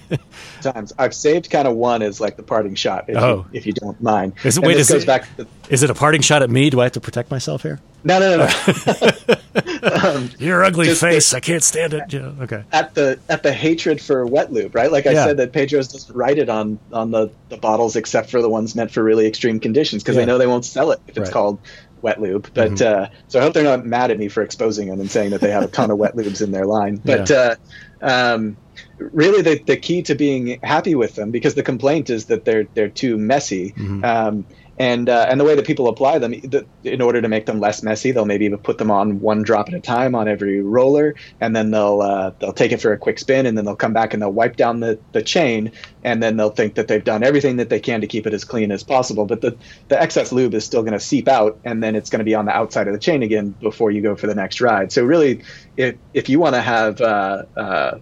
[0.62, 3.06] Times I've saved kind of one as like the parting shot.
[3.08, 4.34] If oh, you, if you don't mind.
[4.44, 6.70] Is it, wait, is it, the, is it a parting shot at me?
[6.70, 7.80] Do I have to protect myself here?
[8.04, 8.48] No, no, no.
[8.48, 9.92] no.
[10.04, 11.32] um, Your ugly face.
[11.32, 12.14] The, I can't stand it.
[12.14, 12.64] Yeah, okay.
[12.72, 14.92] At the at the hatred for wet lube, right?
[14.92, 15.26] Like I yeah.
[15.26, 18.76] said, that Pedro's doesn't write it on on the, the bottles except for the ones
[18.76, 20.22] meant for really extreme conditions because yeah.
[20.22, 21.32] they know they won't sell it if it's right.
[21.32, 21.60] called
[22.02, 22.50] wet lube.
[22.54, 23.04] But mm-hmm.
[23.04, 25.42] uh, so I hope they're not mad at me for exposing them and saying that
[25.42, 27.02] they have a ton of wet lubes in their line.
[27.08, 27.36] But yeah.
[27.38, 27.56] uh,
[28.02, 28.58] um,
[29.00, 32.68] really, the, the key to being happy with them, because the complaint is that they're
[32.74, 33.72] they're too messy.
[33.72, 34.04] Mm-hmm.
[34.04, 34.46] Um,
[34.80, 37.60] and uh, and the way that people apply them the, in order to make them
[37.60, 41.16] less messy they'll maybe put them on one drop at a time on every roller
[41.42, 43.94] and then they'll uh, they'll take it for a quick spin and then they'll come
[43.94, 45.72] back and they'll wipe down the, the chain
[46.04, 48.46] and then they'll think that they've done everything that they can to keep it as
[48.46, 49.26] clean as possible.
[49.26, 49.58] But the,
[49.90, 52.36] the excess lube is still going to seep out and then it's going to be
[52.36, 54.92] on the outside of the chain again before you go for the next ride.
[54.92, 55.42] So really
[55.76, 58.00] if, if you want to have uh, uh,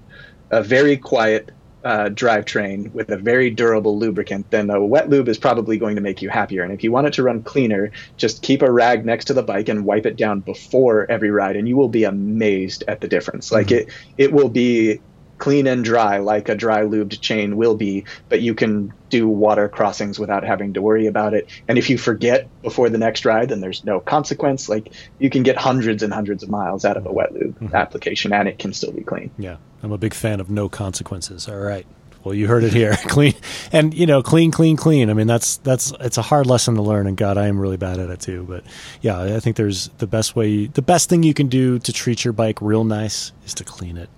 [0.51, 1.51] a very quiet
[1.85, 6.01] uh, drivetrain with a very durable lubricant, then a wet lube is probably going to
[6.01, 6.63] make you happier.
[6.63, 9.43] And if you want it to run cleaner, just keep a rag next to the
[9.43, 13.07] bike and wipe it down before every ride, and you will be amazed at the
[13.07, 13.51] difference.
[13.51, 13.87] Like mm-hmm.
[14.17, 14.99] it, it will be
[15.37, 19.69] clean and dry like a dry lubed chain will be, but you can do water
[19.69, 21.49] crossings without having to worry about it.
[21.67, 24.69] And if you forget before the next ride, then there's no consequence.
[24.69, 27.75] Like you can get hundreds and hundreds of miles out of a wet lube mm-hmm.
[27.75, 29.29] application and it can still be clean.
[29.37, 29.57] Yeah.
[29.85, 31.47] I'm a big fan of no consequences.
[31.47, 31.85] All right.
[32.23, 32.95] Well, you heard it here.
[33.07, 33.35] clean
[33.71, 35.11] and you know, clean, clean, clean.
[35.11, 37.77] I mean, that's that's it's a hard lesson to learn, and God, I am really
[37.77, 38.43] bad at it too.
[38.49, 38.63] But
[39.01, 42.25] yeah, I think there's the best way, the best thing you can do to treat
[42.25, 44.09] your bike real nice is to clean it.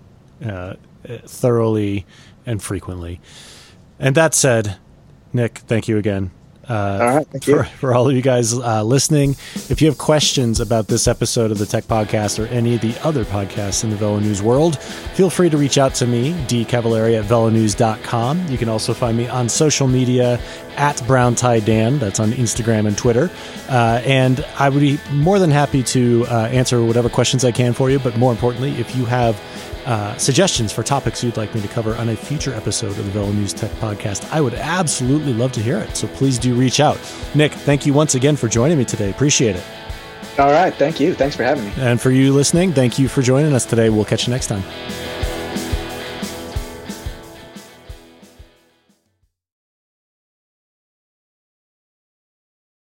[0.41, 0.75] Uh,
[1.25, 2.05] thoroughly
[2.45, 3.19] and frequently.
[3.99, 4.77] And that said,
[5.33, 6.31] Nick, thank you again.
[6.69, 9.31] Uh, all right, for, for, all of you guys uh, listening,
[9.69, 12.93] if you have questions about this episode of the Tech Podcast or any of the
[13.05, 17.17] other podcasts in the Velo News world, feel free to reach out to me, dcavallari
[17.17, 18.47] at velonews.com.
[18.47, 20.39] You can also find me on social media
[20.75, 21.99] at Brown Tie Dan.
[21.99, 23.31] That's on Instagram and Twitter.
[23.69, 27.73] Uh, and I would be more than happy to uh, answer whatever questions I can
[27.73, 27.99] for you.
[27.99, 29.39] But more importantly, if you have
[29.87, 33.03] uh, suggestions for topics you'd like me to cover on a future episode of the
[33.03, 35.95] Velo News Tech Podcast, I would absolutely love to hear it.
[35.95, 36.99] So please do reach out.
[37.33, 39.09] Nick, thank you once again for joining me today.
[39.09, 39.63] Appreciate it.
[40.37, 40.73] All right.
[40.73, 41.15] Thank you.
[41.15, 41.73] Thanks for having me.
[41.77, 43.89] And for you listening, thank you for joining us today.
[43.89, 44.63] We'll catch you next time.